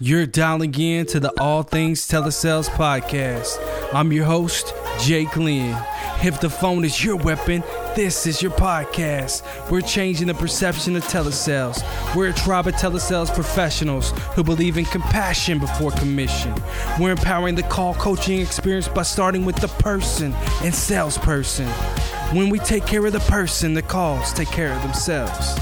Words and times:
You're 0.00 0.26
dialing 0.26 0.78
in 0.78 1.06
to 1.06 1.18
the 1.18 1.32
All 1.40 1.64
Things 1.64 2.06
Telesales 2.06 2.68
podcast. 2.68 3.58
I'm 3.92 4.12
your 4.12 4.26
host, 4.26 4.72
Jake 5.00 5.36
Lynn. 5.36 5.76
If 6.22 6.40
the 6.40 6.48
phone 6.48 6.84
is 6.84 7.04
your 7.04 7.16
weapon, 7.16 7.64
this 7.96 8.24
is 8.24 8.40
your 8.40 8.52
podcast. 8.52 9.42
We're 9.68 9.80
changing 9.80 10.28
the 10.28 10.34
perception 10.34 10.94
of 10.94 11.02
telesales. 11.02 11.82
We're 12.14 12.28
a 12.28 12.32
tribe 12.32 12.68
of 12.68 12.74
telesales 12.74 13.34
professionals 13.34 14.12
who 14.36 14.44
believe 14.44 14.78
in 14.78 14.84
compassion 14.84 15.58
before 15.58 15.90
commission. 15.90 16.54
We're 17.00 17.10
empowering 17.10 17.56
the 17.56 17.64
call 17.64 17.94
coaching 17.94 18.38
experience 18.40 18.86
by 18.86 19.02
starting 19.02 19.44
with 19.44 19.56
the 19.56 19.66
person 19.82 20.32
and 20.62 20.72
salesperson. 20.72 21.66
When 22.36 22.50
we 22.50 22.60
take 22.60 22.86
care 22.86 23.04
of 23.04 23.12
the 23.12 23.18
person, 23.18 23.74
the 23.74 23.82
calls 23.82 24.32
take 24.32 24.48
care 24.52 24.72
of 24.72 24.80
themselves. 24.82 25.58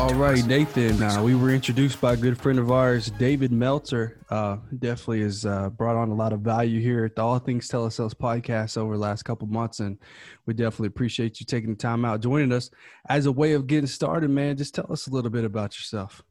All 0.00 0.14
right, 0.14 0.42
Nathan. 0.46 1.02
Uh, 1.02 1.22
we 1.22 1.34
were 1.34 1.50
introduced 1.50 2.00
by 2.00 2.14
a 2.14 2.16
good 2.16 2.40
friend 2.40 2.58
of 2.58 2.70
ours, 2.70 3.10
David 3.18 3.52
Meltzer. 3.52 4.24
Uh, 4.30 4.56
definitely 4.78 5.20
has 5.20 5.44
uh, 5.44 5.68
brought 5.68 5.94
on 5.94 6.08
a 6.08 6.14
lot 6.14 6.32
of 6.32 6.40
value 6.40 6.80
here 6.80 7.04
at 7.04 7.16
the 7.16 7.22
All 7.22 7.38
Things 7.38 7.68
Telesales 7.68 8.14
podcast 8.14 8.78
over 8.78 8.94
the 8.94 8.98
last 8.98 9.24
couple 9.24 9.46
months, 9.46 9.78
and 9.78 9.98
we 10.46 10.54
definitely 10.54 10.86
appreciate 10.86 11.38
you 11.38 11.44
taking 11.44 11.68
the 11.68 11.76
time 11.76 12.06
out 12.06 12.22
joining 12.22 12.50
us. 12.50 12.70
As 13.10 13.26
a 13.26 13.32
way 13.32 13.52
of 13.52 13.66
getting 13.66 13.86
started, 13.86 14.30
man, 14.30 14.56
just 14.56 14.74
tell 14.74 14.90
us 14.90 15.06
a 15.06 15.10
little 15.10 15.30
bit 15.30 15.44
about 15.44 15.76
yourself. 15.76 16.22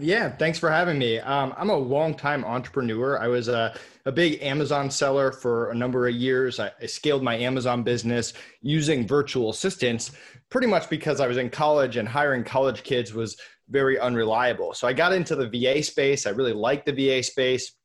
Yeah, 0.00 0.28
thanks 0.28 0.58
for 0.58 0.70
having 0.70 0.98
me. 0.98 1.20
Um, 1.20 1.54
I'm 1.56 1.70
a 1.70 1.76
longtime 1.76 2.44
entrepreneur. 2.44 3.16
I 3.16 3.28
was 3.28 3.46
a, 3.46 3.78
a 4.04 4.10
big 4.10 4.42
Amazon 4.42 4.90
seller 4.90 5.30
for 5.30 5.70
a 5.70 5.74
number 5.74 6.08
of 6.08 6.14
years. 6.16 6.58
I, 6.58 6.72
I, 6.82 6.86
scaled 6.86 7.22
my 7.22 7.36
Amazon 7.36 7.84
business 7.84 8.32
using 8.60 9.06
virtual 9.06 9.50
assistants 9.50 10.10
pretty 10.50 10.66
much 10.66 10.90
because 10.90 11.20
I 11.20 11.28
was 11.28 11.36
in 11.36 11.48
college 11.48 11.96
and 11.96 12.08
hiring 12.08 12.42
college 12.42 12.82
kids 12.82 13.14
was 13.14 13.36
very 13.68 13.96
unreliable. 13.96 14.74
So 14.74 14.88
I 14.88 14.92
got 14.92 15.12
into 15.12 15.36
the 15.36 15.48
VA 15.48 15.80
space. 15.84 16.26
I 16.26 16.30
really 16.30 16.52
liked 16.52 16.86
the 16.86 16.92
VA 16.92 17.22
space. 17.22 17.76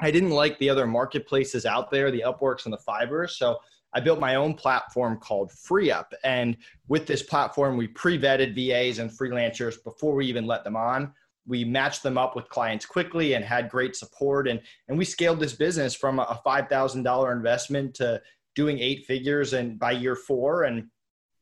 I 0.00 0.10
didn't 0.10 0.30
like 0.30 0.58
the 0.58 0.70
other 0.70 0.86
marketplaces 0.86 1.66
out 1.66 1.90
there, 1.90 2.10
the 2.10 2.24
Upworks 2.26 2.64
and 2.64 2.72
the 2.72 2.80
Fiverrs. 2.88 3.32
So 3.32 3.58
I 3.92 4.00
built 4.00 4.20
my 4.20 4.36
own 4.36 4.54
platform 4.54 5.18
called 5.18 5.50
FreeUp. 5.50 6.06
And 6.24 6.56
with 6.88 7.06
this 7.06 7.22
platform, 7.22 7.76
we 7.76 7.88
pre 7.88 8.18
vetted 8.18 8.54
VAs 8.54 9.00
and 9.00 9.10
freelancers 9.10 9.76
before 9.84 10.14
we 10.14 10.24
even 10.26 10.46
let 10.46 10.64
them 10.64 10.76
on 10.76 11.12
we 11.48 11.64
matched 11.64 12.02
them 12.02 12.18
up 12.18 12.36
with 12.36 12.48
clients 12.48 12.84
quickly 12.84 13.32
and 13.32 13.44
had 13.44 13.70
great 13.70 13.96
support. 13.96 14.46
And 14.46 14.60
and 14.88 14.98
we 14.98 15.04
scaled 15.04 15.40
this 15.40 15.54
business 15.54 15.94
from 15.94 16.18
a 16.18 16.40
$5000 16.46 17.32
investment 17.32 17.94
to 17.94 18.22
doing 18.54 18.78
eight 18.78 19.06
figures 19.06 19.54
and 19.54 19.78
by 19.78 19.92
year 19.92 20.14
four. 20.14 20.64
And 20.64 20.88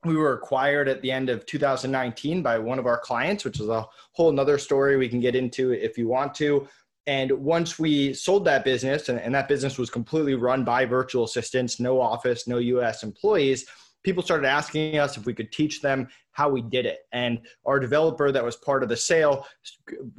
we 0.05 0.17
were 0.17 0.34
acquired 0.34 0.89
at 0.89 1.03
the 1.03 1.11
end 1.11 1.29
of 1.29 1.45
2019 1.47 2.43
by 2.43 2.59
one 2.59 2.79
of 2.79 2.87
our 2.87 2.99
clients 2.99 3.45
which 3.45 3.59
is 3.59 3.69
a 3.69 3.87
whole 4.12 4.31
nother 4.31 4.59
story 4.59 4.97
we 4.97 5.09
can 5.09 5.21
get 5.21 5.34
into 5.34 5.73
if 5.73 5.99
you 5.99 6.07
want 6.07 6.34
to. 6.37 6.67
And 7.09 7.31
once 7.31 7.79
we 7.79 8.15
sold 8.15 8.45
that 8.47 8.65
business 8.65 9.09
and, 9.09 9.21
and 9.21 9.34
that 9.34 9.49
business 9.49 9.79
was 9.79 9.91
completely 9.91 10.34
run 10.34 10.65
by 10.65 10.84
virtual 10.84 11.25
assistants 11.25 11.81
no 11.81 12.01
office 12.01 12.47
no 12.47 12.61
us 12.61 13.03
employees 13.03 13.67
people 14.07 14.23
started 14.23 14.47
asking 14.47 14.99
us 14.99 15.17
if 15.17 15.27
we 15.27 15.34
could 15.34 15.51
teach 15.51 15.83
them 15.83 16.07
how 16.37 16.51
we 16.51 16.61
did 16.61 16.84
it. 16.84 17.06
And 17.12 17.41
our 17.65 17.81
developer 17.81 18.31
that 18.31 18.45
was 18.45 18.56
part 18.56 18.83
of 18.83 18.91
the 18.91 18.97
sale 18.97 19.47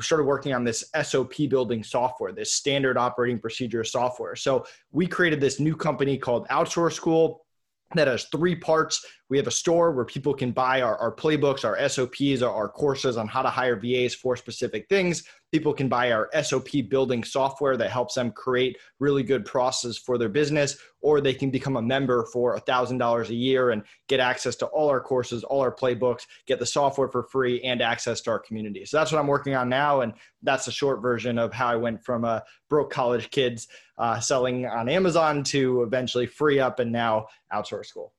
started 0.02 0.24
working 0.24 0.52
on 0.52 0.64
this 0.64 0.90
SOP 1.04 1.34
building 1.48 1.84
software, 1.84 2.32
this 2.32 2.52
standard 2.52 2.98
operating 2.98 3.38
procedure 3.38 3.84
software. 3.84 4.36
So 4.36 4.66
we 4.92 5.06
created 5.06 5.40
this 5.40 5.60
new 5.60 5.76
company 5.76 6.18
called 6.18 6.48
Outsource 6.48 6.94
School 6.94 7.46
that 7.94 8.08
has 8.08 8.26
three 8.32 8.56
parts. 8.56 9.06
We 9.30 9.38
have 9.38 9.48
a 9.48 9.52
store 9.52 9.92
where 9.92 10.06
people 10.06 10.34
can 10.34 10.52
buy 10.52 10.82
our, 10.82 10.98
our 10.98 11.14
playbooks, 11.14 11.66
our 11.66 11.90
SOPs, 11.90 12.42
our, 12.42 12.54
our, 12.54 12.70
courses 12.70 13.18
on 13.18 13.28
how 13.28 13.42
to 13.42 13.50
hire 13.50 13.76
VAs 13.76 14.16
for 14.16 14.38
specific 14.38 14.88
things. 14.88 15.24
People 15.52 15.74
can 15.74 15.90
buy 15.90 16.12
our 16.12 16.30
SOP 16.44 16.68
building 16.90 17.24
software 17.24 17.76
that 17.76 17.92
helps 17.92 18.16
them 18.16 18.32
create 18.32 18.78
really 19.00 19.24
good 19.24 19.44
processes 19.44 19.98
for 19.98 20.18
their 20.18 20.30
business, 20.30 20.78
or 21.02 21.20
they 21.20 21.34
can 21.34 21.50
become 21.50 21.76
a 21.76 21.82
member 21.82 22.26
for 22.32 22.58
$1,000 22.58 23.30
a 23.30 23.34
year 23.34 23.72
and 23.72 23.84
get 24.08 24.20
access 24.22 24.56
to 24.58 24.66
all 24.68 24.88
our 24.90 25.02
courses, 25.02 25.44
all 25.44 25.60
our 25.62 25.76
playbooks, 25.76 26.26
get 26.46 26.60
the 26.60 26.66
software 26.66 27.10
for 27.10 27.24
free, 27.24 27.62
and 27.64 27.82
access 27.82 28.22
to 28.22 28.32
our 28.32 28.40
community. 28.40 28.86
So 28.86 28.98
that's 28.98 29.12
what 29.12 29.20
I'm 29.20 29.28
working 29.28 29.56
on 29.56 29.68
now. 29.68 30.02
And 30.02 30.14
that's 30.42 30.68
a 30.68 30.72
short 30.72 31.02
version 31.02 31.38
of 31.38 31.52
how 31.52 31.68
I 31.68 31.76
went 31.76 32.04
from 32.04 32.24
a 32.24 32.44
broke 32.70 32.92
college 32.92 33.30
kids 33.32 33.68
uh, 33.98 34.20
selling 34.20 34.66
on 34.68 34.88
Amazon 34.88 35.44
to 35.44 35.84
eventually 35.84 36.28
free 36.28 36.60
up 36.60 36.80
and 36.80 36.92
now 36.92 37.28
outsource 37.54 37.88
school. 37.88 38.14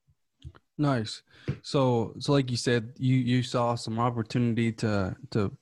Nice. 0.79 1.23
So, 1.63 2.15
so 2.19 2.33
like 2.33 2.51
you 2.51 2.57
said, 2.57 2.93
you 2.99 3.17
you 3.17 3.43
saw 3.43 3.75
some 3.75 3.99
opportunity 3.99 4.73
to 4.73 5.17
to 5.31 5.57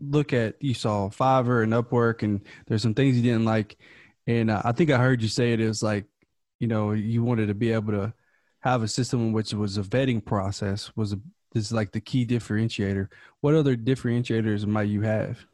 look 0.00 0.32
at 0.32 0.62
you 0.62 0.74
saw 0.74 1.08
Fiverr 1.08 1.62
and 1.62 1.72
Upwork, 1.72 2.22
and 2.22 2.42
there's 2.66 2.82
some 2.82 2.94
things 2.94 3.16
you 3.16 3.22
didn't 3.22 3.46
like, 3.46 3.78
and 4.26 4.50
uh, 4.50 4.62
I 4.64 4.72
think 4.72 4.90
I 4.90 4.98
heard 4.98 5.22
you 5.22 5.28
say 5.28 5.52
it 5.52 5.60
is 5.60 5.82
like, 5.82 6.04
you 6.58 6.68
know, 6.68 6.92
you 6.92 7.22
wanted 7.22 7.46
to 7.46 7.54
be 7.54 7.72
able 7.72 7.92
to 7.92 8.12
have 8.60 8.82
a 8.82 8.88
system 8.88 9.20
in 9.20 9.32
which 9.32 9.52
it 9.52 9.56
was 9.56 9.78
a 9.78 9.82
vetting 9.82 10.24
process 10.24 10.94
was 10.96 11.14
a, 11.14 11.20
is 11.54 11.72
like 11.72 11.92
the 11.92 12.00
key 12.00 12.26
differentiator. 12.26 13.08
What 13.40 13.54
other 13.54 13.76
differentiators 13.76 14.66
might 14.66 14.88
you 14.88 15.02
have? 15.02 15.46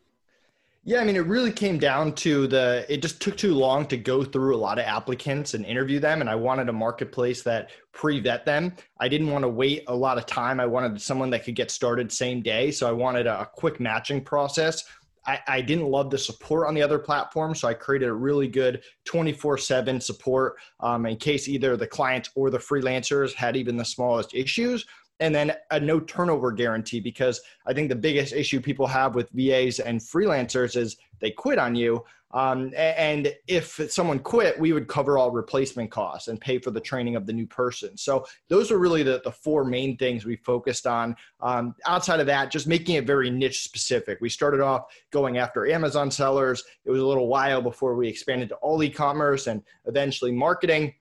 Yeah, 0.89 1.01
I 1.01 1.05
mean, 1.05 1.17
it 1.17 1.27
really 1.27 1.51
came 1.51 1.81
down 1.81 2.13
to 2.13 2.47
the, 2.47 2.87
it 2.89 3.03
just 3.03 3.21
took 3.21 3.37
too 3.37 3.55
long 3.55 3.87
to 3.87 3.97
go 3.97 4.23
through 4.23 4.55
a 4.55 4.57
lot 4.57 4.79
of 4.79 4.85
applicants 4.85 5.55
and 5.55 5.67
interview 5.67 5.99
them. 5.99 6.21
And 6.21 6.31
I 6.31 6.37
wanted 6.37 6.69
a 6.69 6.73
marketplace 6.73 7.43
that 7.43 7.71
pre 7.91 8.21
vet 8.21 8.45
them. 8.45 8.73
I 9.01 9.09
didn't 9.09 9.33
want 9.33 9.43
to 9.43 9.49
wait 9.49 9.83
a 9.89 9.95
lot 9.97 10.17
of 10.17 10.27
time. 10.27 10.61
I 10.61 10.67
wanted 10.67 11.03
someone 11.03 11.29
that 11.31 11.43
could 11.43 11.57
get 11.57 11.73
started 11.73 12.13
same 12.13 12.41
day. 12.41 12.71
So 12.71 12.89
I 12.89 12.93
wanted 12.93 13.27
a, 13.27 13.41
a 13.41 13.47
quick 13.47 13.81
matching 13.81 14.23
process. 14.23 14.85
I, 15.27 15.41
I, 15.49 15.61
didn't 15.61 15.87
love 15.87 16.09
the 16.09 16.19
support 16.19 16.69
on 16.69 16.75
the 16.75 16.83
other 16.83 17.01
platforms. 17.01 17.59
So 17.59 17.67
I 17.67 17.75
created 17.75 18.09
a 18.09 18.15
really 18.15 18.47
good 18.47 18.85
24 19.07 19.59
7 19.59 20.01
support 20.01 20.55
um, 20.79 21.05
in 21.05 21.17
case 21.17 21.49
either 21.49 21.77
the 21.77 21.89
clients 21.89 22.31
or 22.37 22.49
the 22.49 22.59
freelancers 22.59 23.35
had 23.35 23.57
even 23.57 23.77
the 23.77 23.85
smallest 23.85 24.35
issues 24.35 24.87
and 25.21 25.35
then 25.35 25.53
a 25.71 25.81
no 25.81 26.01
turnover 26.01 26.53
guarantee 26.53 27.01
because 27.01 27.41
I 27.67 27.73
think 27.73 27.89
the 27.89 27.97
biggest 27.97 28.33
issue 28.33 28.61
people 28.61 28.87
have 28.87 29.15
with 29.15 29.31
VAs 29.31 29.81
and 29.81 30.01
freelancers 30.01 30.77
is 30.77 30.97
they 31.21 31.31
quit 31.31 31.59
on 31.59 31.75
you. 31.75 32.05
Um, 32.33 32.73
and 32.77 33.35
if 33.47 33.81
someone 33.91 34.19
quit, 34.19 34.59
we 34.61 34.73
would 34.73 34.89
cover 34.89 35.17
all 35.17 35.31
replacement 35.31 35.91
costs 35.91 36.29
and 36.29 36.39
pay 36.39 36.59
for 36.59 36.71
the 36.71 36.81
training 36.81 37.17
of 37.17 37.25
the 37.25 37.33
new 37.33 37.47
person. 37.47 37.97
So 37.97 38.27
those 38.49 38.71
are 38.71 38.79
really 38.79 39.03
the, 39.03 39.23
the 39.25 39.31
four 39.31 39.65
main 39.65 39.97
things 39.97 40.27
we 40.27 40.37
focused 40.37 40.87
on. 40.87 41.17
Um, 41.41 41.75
outside 41.87 42.21
of 42.21 42.27
that, 42.27 42.51
just 42.51 42.67
making 42.67 42.97
it 42.97 43.07
very 43.07 43.31
niche 43.31 43.63
specific. 43.63 44.19
We 44.21 44.29
started 44.29 44.61
off 44.61 44.87
going 45.13 45.39
after 45.39 45.67
Amazon 45.67 46.11
sellers. 46.11 46.63
It 46.85 46.91
was 46.91 47.01
a 47.01 47.07
little 47.07 47.29
while 47.29 47.63
before 47.63 47.95
we 47.95 48.09
expanded 48.09 48.51
to 48.51 48.57
all 48.57 48.83
e-commerce 48.83 49.47
and 49.47 49.63
eventually 49.87 50.33
marketing 50.33 50.95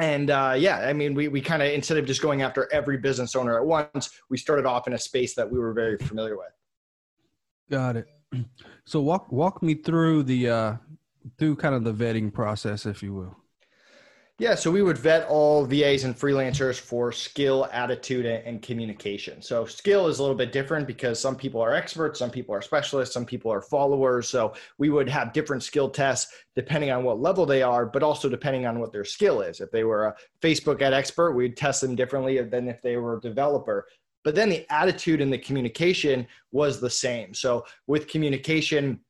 and 0.00 0.30
uh, 0.30 0.54
yeah, 0.56 0.78
I 0.78 0.92
mean, 0.92 1.14
we, 1.14 1.28
we 1.28 1.40
kind 1.40 1.62
of, 1.62 1.68
instead 1.68 1.98
of 1.98 2.06
just 2.06 2.22
going 2.22 2.40
after 2.42 2.68
every 2.72 2.96
business 2.96 3.36
owner 3.36 3.58
at 3.58 3.66
once, 3.66 4.10
we 4.30 4.38
started 4.38 4.64
off 4.64 4.86
in 4.86 4.94
a 4.94 4.98
space 4.98 5.34
that 5.34 5.48
we 5.48 5.58
were 5.58 5.74
very 5.74 5.98
familiar 5.98 6.36
with. 6.36 6.52
Got 7.70 7.96
it. 7.96 8.06
So 8.86 9.00
walk, 9.00 9.30
walk 9.30 9.62
me 9.62 9.74
through 9.74 10.22
the, 10.22 10.48
uh, 10.48 10.76
through 11.38 11.56
kind 11.56 11.74
of 11.74 11.84
the 11.84 11.92
vetting 11.92 12.32
process, 12.32 12.86
if 12.86 13.02
you 13.02 13.12
will. 13.12 13.36
Yeah, 14.40 14.54
so 14.54 14.70
we 14.70 14.80
would 14.80 14.96
vet 14.96 15.28
all 15.28 15.66
VAs 15.66 16.04
and 16.04 16.18
freelancers 16.18 16.80
for 16.80 17.12
skill, 17.12 17.68
attitude, 17.74 18.24
and 18.24 18.62
communication. 18.62 19.42
So, 19.42 19.66
skill 19.66 20.06
is 20.06 20.18
a 20.18 20.22
little 20.22 20.34
bit 20.34 20.50
different 20.50 20.86
because 20.86 21.20
some 21.20 21.36
people 21.36 21.60
are 21.60 21.74
experts, 21.74 22.18
some 22.18 22.30
people 22.30 22.54
are 22.54 22.62
specialists, 22.62 23.12
some 23.12 23.26
people 23.26 23.52
are 23.52 23.60
followers. 23.60 24.30
So, 24.30 24.54
we 24.78 24.88
would 24.88 25.10
have 25.10 25.34
different 25.34 25.62
skill 25.62 25.90
tests 25.90 26.32
depending 26.56 26.90
on 26.90 27.04
what 27.04 27.20
level 27.20 27.44
they 27.44 27.60
are, 27.60 27.84
but 27.84 28.02
also 28.02 28.30
depending 28.30 28.64
on 28.64 28.80
what 28.80 28.92
their 28.92 29.04
skill 29.04 29.42
is. 29.42 29.60
If 29.60 29.70
they 29.72 29.84
were 29.84 30.06
a 30.06 30.14
Facebook 30.40 30.80
ad 30.80 30.94
expert, 30.94 31.32
we'd 31.32 31.54
test 31.54 31.82
them 31.82 31.94
differently 31.94 32.40
than 32.40 32.66
if 32.66 32.80
they 32.80 32.96
were 32.96 33.18
a 33.18 33.20
developer. 33.20 33.88
But 34.24 34.34
then 34.34 34.48
the 34.48 34.64
attitude 34.72 35.20
and 35.20 35.30
the 35.30 35.36
communication 35.36 36.26
was 36.50 36.80
the 36.80 36.88
same. 36.88 37.34
So, 37.34 37.66
with 37.86 38.08
communication, 38.08 39.00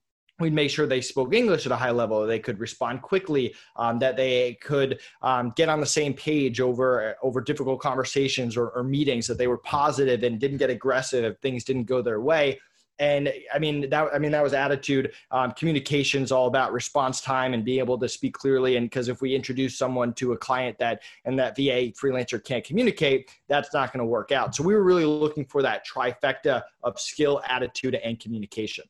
we'd 0.40 0.52
make 0.52 0.70
sure 0.70 0.86
they 0.86 1.00
spoke 1.00 1.34
English 1.34 1.66
at 1.66 1.72
a 1.72 1.76
high 1.76 1.90
level, 1.90 2.26
they 2.26 2.38
could 2.38 2.58
respond 2.58 3.02
quickly, 3.02 3.54
um, 3.76 3.98
that 3.98 4.16
they 4.16 4.54
could 4.54 5.00
um, 5.22 5.52
get 5.56 5.68
on 5.68 5.80
the 5.80 5.86
same 5.86 6.14
page 6.14 6.60
over 6.60 7.16
over 7.22 7.40
difficult 7.40 7.80
conversations 7.80 8.56
or, 8.56 8.70
or, 8.70 8.82
meetings, 8.82 9.26
that 9.26 9.38
they 9.38 9.46
were 9.46 9.58
positive 9.58 10.22
and 10.22 10.40
didn't 10.40 10.58
get 10.58 10.70
aggressive 10.70 11.24
if 11.24 11.38
things 11.38 11.64
didn't 11.64 11.84
go 11.84 12.02
their 12.02 12.20
way. 12.20 12.58
And 12.98 13.32
I 13.52 13.58
mean 13.58 13.88
that 13.88 14.08
I 14.12 14.18
mean 14.18 14.30
that 14.32 14.42
was 14.42 14.52
attitude. 14.52 15.12
Um, 15.30 15.52
communications 15.52 16.30
all 16.30 16.46
about 16.46 16.72
response 16.72 17.22
time 17.22 17.54
and 17.54 17.64
being 17.64 17.78
able 17.78 17.98
to 17.98 18.08
speak 18.08 18.34
clearly. 18.34 18.76
And 18.76 18.86
because 18.86 19.08
if 19.08 19.22
we 19.22 19.34
introduce 19.34 19.76
someone 19.76 20.12
to 20.14 20.32
a 20.32 20.36
client 20.36 20.78
that 20.78 21.02
and 21.24 21.38
that 21.38 21.56
VA 21.56 21.92
freelancer 21.92 22.42
can't 22.42 22.62
communicate, 22.62 23.30
that's 23.48 23.72
not 23.72 23.92
going 23.92 24.00
to 24.00 24.04
work 24.04 24.32
out. 24.32 24.54
So 24.54 24.62
we 24.62 24.74
were 24.74 24.82
really 24.82 25.06
looking 25.06 25.46
for 25.46 25.62
that 25.62 25.86
trifecta 25.86 26.62
of 26.82 27.00
skill, 27.00 27.40
attitude, 27.48 27.94
and 27.94 28.20
communication. 28.20 28.84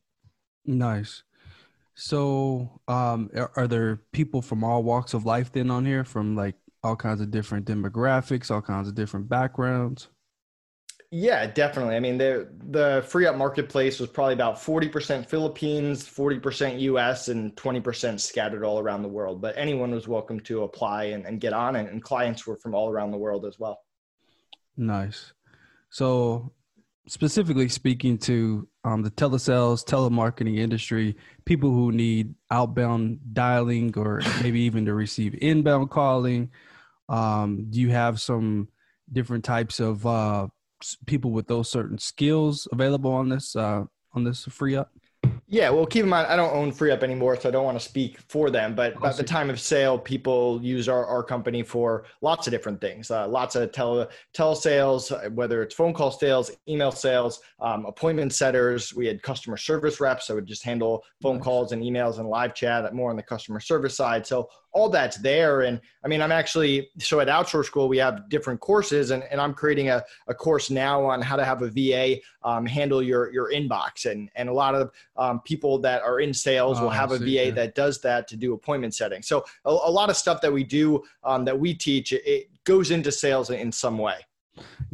Nice. 0.65 1.23
So, 1.95 2.79
um, 2.87 3.29
are, 3.35 3.51
are, 3.55 3.67
there 3.67 4.01
people 4.11 4.41
from 4.41 4.63
all 4.63 4.81
walks 4.81 5.13
of 5.13 5.25
life 5.25 5.51
then 5.51 5.69
on 5.69 5.85
here, 5.85 6.03
from 6.03 6.35
like 6.35 6.55
all 6.83 6.95
kinds 6.95 7.21
of 7.21 7.31
different 7.31 7.65
demographics, 7.65 8.49
all 8.49 8.61
kinds 8.61 8.87
of 8.87 8.95
different 8.95 9.29
backgrounds? 9.29 10.07
Yeah, 11.13 11.45
definitely. 11.45 11.97
I 11.97 11.99
mean, 11.99 12.17
the 12.17 12.47
the 12.69 13.03
free 13.05 13.25
up 13.25 13.35
marketplace 13.35 13.99
was 13.99 14.09
probably 14.09 14.33
about 14.33 14.55
40% 14.55 15.25
Philippines, 15.25 16.03
40% 16.05 16.79
US, 16.79 17.27
and 17.27 17.53
20% 17.57 18.17
scattered 18.17 18.63
all 18.63 18.79
around 18.79 19.01
the 19.01 19.09
world. 19.09 19.41
But 19.41 19.57
anyone 19.57 19.91
was 19.91 20.07
welcome 20.07 20.39
to 20.41 20.63
apply 20.63 21.05
and, 21.05 21.25
and 21.25 21.41
get 21.41 21.51
on, 21.51 21.75
and, 21.75 21.89
and 21.89 22.01
clients 22.01 22.47
were 22.47 22.55
from 22.55 22.73
all 22.73 22.89
around 22.89 23.11
the 23.11 23.17
world 23.17 23.45
as 23.45 23.59
well. 23.59 23.81
Nice. 24.77 25.33
So, 25.89 26.53
specifically 27.07 27.67
speaking 27.67 28.17
to 28.17 28.67
um, 28.83 29.01
the 29.01 29.11
telesales, 29.11 29.83
telemarketing 29.83 30.57
industry, 30.57 31.15
people 31.45 31.71
who 31.71 31.91
need 31.91 32.33
outbound 32.49 33.19
dialing 33.33 33.97
or 33.97 34.21
maybe 34.41 34.61
even 34.61 34.85
to 34.85 34.93
receive 34.93 35.35
inbound 35.41 35.89
calling, 35.89 36.49
um, 37.09 37.67
do 37.69 37.79
you 37.79 37.89
have 37.89 38.21
some 38.21 38.67
different 39.11 39.43
types 39.43 39.79
of 39.79 40.05
uh, 40.05 40.47
people 41.05 41.31
with 41.31 41.47
those 41.47 41.69
certain 41.69 41.97
skills 41.97 42.67
available 42.71 43.11
on 43.11 43.29
this 43.29 43.55
uh, 43.55 43.83
on 44.13 44.23
this 44.23 44.45
free 44.45 44.75
up? 44.75 44.91
Yeah, 45.53 45.69
well, 45.69 45.85
keep 45.85 46.03
in 46.03 46.09
mind, 46.09 46.27
I 46.27 46.37
don't 46.37 46.55
own 46.55 46.71
FreeUp 46.71 47.03
anymore, 47.03 47.35
so 47.35 47.49
I 47.49 47.51
don't 47.51 47.65
want 47.65 47.77
to 47.77 47.85
speak 47.85 48.19
for 48.29 48.49
them. 48.49 48.73
But 48.73 48.93
at 49.03 49.17
the 49.17 49.23
time 49.23 49.49
of 49.49 49.59
sale, 49.59 49.99
people 49.99 50.61
use 50.63 50.87
our, 50.87 51.05
our 51.05 51.23
company 51.23 51.61
for 51.61 52.05
lots 52.21 52.47
of 52.47 52.51
different 52.51 52.79
things. 52.79 53.11
Uh, 53.11 53.27
lots 53.27 53.57
of 53.57 53.69
tele 53.73 54.07
telesales, 54.33 55.29
whether 55.33 55.61
it's 55.61 55.75
phone 55.75 55.93
call 55.93 56.09
sales, 56.09 56.51
email 56.69 56.93
sales, 56.93 57.41
um, 57.59 57.85
appointment 57.85 58.31
setters. 58.31 58.95
We 58.95 59.05
had 59.05 59.21
customer 59.23 59.57
service 59.57 59.99
reps. 59.99 60.27
that 60.27 60.35
would 60.35 60.45
just 60.45 60.63
handle 60.63 61.03
phone 61.21 61.35
nice. 61.35 61.43
calls 61.43 61.71
and 61.73 61.83
emails 61.83 62.19
and 62.19 62.29
live 62.29 62.55
chat, 62.55 62.93
more 62.93 63.09
on 63.09 63.17
the 63.17 63.23
customer 63.23 63.59
service 63.59 63.97
side. 63.97 64.25
So 64.25 64.47
all 64.73 64.89
that's 64.89 65.17
there. 65.17 65.61
And 65.61 65.81
I 66.03 66.07
mean, 66.07 66.21
I'm 66.21 66.31
actually, 66.31 66.89
so 66.97 67.19
at 67.19 67.27
Outsource 67.27 67.65
School, 67.65 67.89
we 67.89 67.97
have 67.97 68.29
different 68.29 68.59
courses, 68.59 69.11
and, 69.11 69.23
and 69.23 69.41
I'm 69.41 69.53
creating 69.53 69.89
a, 69.89 70.03
a 70.27 70.33
course 70.33 70.69
now 70.69 71.03
on 71.05 71.21
how 71.21 71.35
to 71.35 71.43
have 71.43 71.61
a 71.61 71.69
VA 71.69 72.21
um, 72.43 72.65
handle 72.65 73.03
your, 73.03 73.31
your 73.33 73.51
inbox. 73.51 74.09
And, 74.09 74.29
and 74.35 74.47
a 74.49 74.53
lot 74.53 74.75
of 74.75 74.91
um, 75.17 75.41
people 75.41 75.77
that 75.79 76.01
are 76.01 76.19
in 76.19 76.33
sales 76.33 76.79
will 76.79 76.87
oh, 76.87 76.91
have 76.91 77.11
a 77.11 77.17
VA 77.17 77.25
yeah. 77.25 77.51
that 77.51 77.75
does 77.75 77.99
that 78.01 78.27
to 78.29 78.37
do 78.37 78.53
appointment 78.53 78.95
setting. 78.95 79.21
So 79.21 79.43
a, 79.65 79.69
a 79.69 79.91
lot 79.91 80.09
of 80.09 80.15
stuff 80.15 80.41
that 80.41 80.51
we 80.51 80.63
do 80.63 81.03
um, 81.23 81.43
that 81.45 81.59
we 81.59 81.73
teach, 81.73 82.13
it, 82.13 82.25
it 82.25 82.49
goes 82.63 82.91
into 82.91 83.11
sales 83.11 83.49
in 83.49 83.71
some 83.71 83.97
way. 83.97 84.25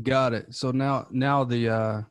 Got 0.02 0.34
it. 0.34 0.56
So 0.56 0.72
now, 0.72 1.08
now 1.12 1.44
the, 1.44 1.70
uh, 1.70 2.02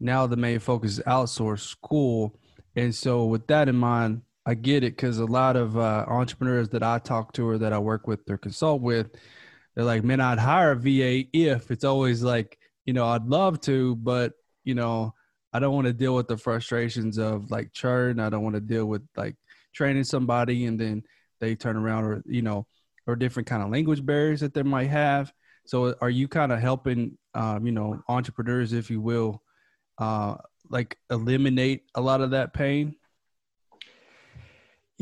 now 0.00 0.26
the 0.26 0.36
main 0.36 0.58
focus 0.58 0.98
is 0.98 1.00
outsource 1.06 1.60
school. 1.60 2.34
And 2.74 2.94
so 2.94 3.26
with 3.26 3.46
that 3.46 3.68
in 3.68 3.76
mind, 3.76 4.22
I 4.44 4.54
get 4.54 4.82
it 4.82 4.96
because 4.96 5.18
a 5.18 5.24
lot 5.24 5.56
of 5.56 5.76
uh, 5.76 6.04
entrepreneurs 6.08 6.68
that 6.70 6.82
I 6.82 6.98
talk 6.98 7.32
to 7.34 7.48
or 7.48 7.58
that 7.58 7.72
I 7.72 7.78
work 7.78 8.06
with 8.06 8.28
or 8.28 8.38
consult 8.38 8.82
with, 8.82 9.16
they're 9.74 9.84
like, 9.84 10.04
man, 10.04 10.20
I'd 10.20 10.38
hire 10.38 10.72
a 10.72 10.76
VA 10.76 11.24
if 11.32 11.70
it's 11.70 11.84
always 11.84 12.22
like, 12.22 12.58
you 12.84 12.92
know, 12.92 13.06
I'd 13.06 13.26
love 13.26 13.60
to, 13.62 13.94
but 13.96 14.32
you 14.64 14.74
know, 14.74 15.14
I 15.52 15.58
don't 15.58 15.74
want 15.74 15.86
to 15.86 15.92
deal 15.92 16.14
with 16.14 16.28
the 16.28 16.36
frustrations 16.36 17.18
of 17.18 17.50
like 17.50 17.72
churn. 17.72 18.20
I 18.20 18.30
don't 18.30 18.42
want 18.42 18.54
to 18.54 18.60
deal 18.60 18.86
with 18.86 19.02
like 19.16 19.36
training 19.74 20.04
somebody 20.04 20.66
and 20.66 20.78
then 20.78 21.02
they 21.40 21.54
turn 21.54 21.76
around 21.76 22.04
or 22.04 22.22
you 22.26 22.42
know, 22.42 22.66
or 23.06 23.16
different 23.16 23.46
kind 23.46 23.62
of 23.62 23.70
language 23.70 24.04
barriers 24.04 24.40
that 24.40 24.54
they 24.54 24.62
might 24.62 24.88
have. 24.88 25.32
So, 25.64 25.94
are 26.00 26.10
you 26.10 26.28
kind 26.28 26.52
of 26.52 26.60
helping, 26.60 27.16
um, 27.34 27.66
you 27.66 27.72
know, 27.72 28.02
entrepreneurs, 28.08 28.72
if 28.72 28.90
you 28.90 29.00
will, 29.00 29.42
uh, 29.98 30.36
like 30.68 30.98
eliminate 31.10 31.82
a 31.94 32.00
lot 32.00 32.20
of 32.20 32.30
that 32.30 32.52
pain? 32.52 32.96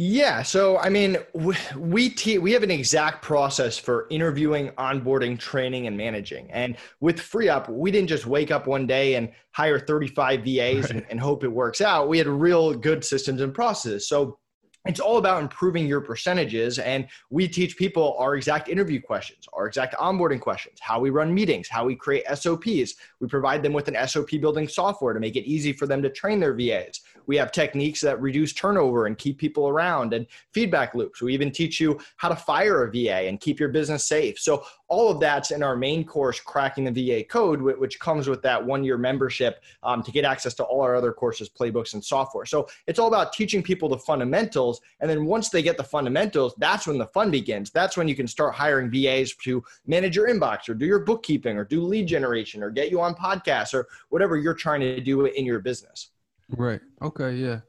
Yeah, 0.03 0.43
so 0.43 0.79
I 0.79 0.89
mean, 0.89 1.19
we 1.35 1.55
we, 1.77 2.09
te- 2.09 2.39
we 2.39 2.53
have 2.53 2.63
an 2.63 2.71
exact 2.71 3.21
process 3.21 3.77
for 3.77 4.07
interviewing, 4.09 4.71
onboarding, 4.79 5.39
training, 5.39 5.87
and 5.89 5.95
managing. 5.95 6.51
And 6.53 6.79
with 7.01 7.19
FreeUp, 7.19 7.69
we 7.69 7.91
didn't 7.91 8.09
just 8.09 8.25
wake 8.25 8.51
up 8.51 8.67
one 8.67 8.87
day 8.87 9.17
and 9.17 9.31
hire 9.51 9.79
35 9.79 10.43
VAs 10.43 10.47
right. 10.47 10.91
and, 10.91 11.07
and 11.11 11.21
hope 11.21 11.45
it 11.45 11.49
works 11.49 11.83
out. 11.83 12.09
We 12.09 12.17
had 12.17 12.29
real 12.29 12.73
good 12.73 13.05
systems 13.05 13.43
and 13.43 13.53
processes. 13.53 14.09
So 14.09 14.39
it's 14.87 15.01
all 15.01 15.19
about 15.19 15.43
improving 15.43 15.87
your 15.87 16.01
percentages 16.01 16.79
and 16.79 17.07
we 17.29 17.47
teach 17.47 17.77
people 17.77 18.17
our 18.19 18.35
exact 18.35 18.69
interview 18.69 19.01
questions 19.01 19.47
our 19.53 19.67
exact 19.67 19.95
onboarding 19.97 20.41
questions 20.41 20.79
how 20.81 20.99
we 20.99 21.11
run 21.11 21.35
meetings 21.35 21.69
how 21.69 21.85
we 21.85 21.95
create 21.95 22.25
sops 22.35 22.95
we 23.21 23.29
provide 23.29 23.63
them 23.63 23.75
with 23.75 23.89
an 23.89 24.09
sop 24.09 24.31
building 24.41 24.67
software 24.67 25.13
to 25.13 25.21
make 25.21 25.37
it 25.37 25.45
easy 25.45 25.73
for 25.73 25.87
them 25.87 26.01
to 26.01 26.09
train 26.09 26.41
their 26.41 26.55
vas 26.55 27.01
we 27.31 27.37
have 27.37 27.53
techniques 27.53 28.01
that 28.01 28.21
reduce 28.21 28.53
turnover 28.53 29.07
and 29.07 29.17
keep 29.17 29.39
people 29.39 29.69
around 29.69 30.13
and 30.13 30.27
feedback 30.51 30.97
loops 30.97 31.23
we 31.23 31.33
even 31.33 31.53
teach 31.53 31.79
you 31.79 31.97
how 32.17 32.29
to 32.29 32.35
fire 32.35 32.83
a 32.83 32.91
va 32.91 33.29
and 33.29 33.39
keep 33.39 33.61
your 33.61 33.69
business 33.69 34.05
safe 34.05 34.37
so 34.37 34.65
all 34.91 35.09
of 35.09 35.21
that's 35.21 35.53
in 35.53 35.63
our 35.63 35.77
main 35.77 36.05
course, 36.05 36.41
Cracking 36.41 36.93
the 36.93 37.23
VA 37.23 37.25
Code, 37.25 37.63
which 37.63 37.99
comes 38.01 38.29
with 38.29 38.43
that 38.43 38.63
one 38.63 38.83
year 38.83 38.99
membership 38.99 39.63
um, 39.85 40.03
to 40.03 40.11
get 40.11 40.25
access 40.25 40.53
to 40.55 40.65
all 40.65 40.83
our 40.83 40.97
other 40.97 41.13
courses, 41.13 41.49
playbooks, 41.49 41.95
and 41.95 42.05
software. 42.05 42.45
So 42.45 42.69
it's 42.89 42.99
all 42.99 43.07
about 43.07 43.33
teaching 43.33 43.63
people 43.63 43.89
the 43.89 43.97
fundamentals. 43.97 44.81
And 44.99 45.09
then 45.09 45.25
once 45.25 45.49
they 45.49 45.63
get 45.63 45.77
the 45.77 45.85
fundamentals, 45.85 46.55
that's 46.59 46.89
when 46.89 46.99
the 46.99 47.07
fun 47.07 47.31
begins. 47.31 47.71
That's 47.71 47.97
when 47.97 48.09
you 48.09 48.17
can 48.17 48.27
start 48.27 48.55
hiring 48.55 48.91
VAs 48.91 49.35
to 49.45 49.63
manage 49.87 50.17
your 50.17 50.29
inbox 50.29 50.69
or 50.69 50.75
do 50.75 50.87
your 50.87 50.99
bookkeeping 50.99 51.57
or 51.57 51.65
do 51.65 51.83
lead 51.83 52.09
generation 52.09 52.61
or 52.61 52.71
get 52.71 52.91
you 52.91 53.01
on 53.01 53.15
podcasts 53.15 53.73
or 53.73 53.87
whatever 54.09 54.37
you're 54.37 54.55
trying 54.55 54.81
to 54.81 55.01
do 55.01 55.27
in 55.27 55.47
your 55.47 55.61
business. 55.61 56.11
Right. 56.57 56.81
Okay. 57.03 57.37
Yeah. 57.37 57.61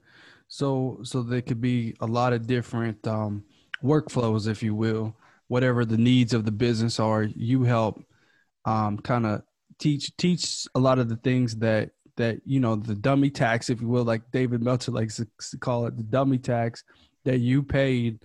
So, 0.48 1.00
so 1.04 1.24
there 1.24 1.42
could 1.42 1.62
be 1.62 1.96
a 2.02 2.06
lot 2.06 2.34
of 2.34 2.46
different 2.46 3.06
um, 3.08 3.44
workflows, 3.84 4.48
if 4.48 4.62
you 4.62 4.76
will 4.76 5.16
whatever 5.52 5.84
the 5.84 5.98
needs 5.98 6.34
of 6.34 6.46
the 6.46 6.52
business 6.52 6.98
are 6.98 7.24
you 7.24 7.64
help 7.64 8.02
um, 8.64 8.98
kind 9.00 9.26
of 9.26 9.42
teach 9.80 10.16
teach 10.16 10.66
a 10.76 10.80
lot 10.80 10.98
of 10.98 11.10
the 11.10 11.18
things 11.18 11.58
that 11.58 11.90
that 12.16 12.38
you 12.46 12.62
know 12.62 12.78
the 12.78 12.96
dummy 12.96 13.30
tax 13.30 13.70
if 13.70 13.82
you 13.82 13.90
will 13.90 14.06
like 14.06 14.22
david 14.32 14.64
meltzer 14.64 14.94
likes 14.94 15.18
to 15.18 15.58
call 15.58 15.86
it 15.88 15.98
the 15.98 16.04
dummy 16.04 16.38
tax 16.38 16.86
that 17.26 17.40
you 17.40 17.62
paid 17.62 18.18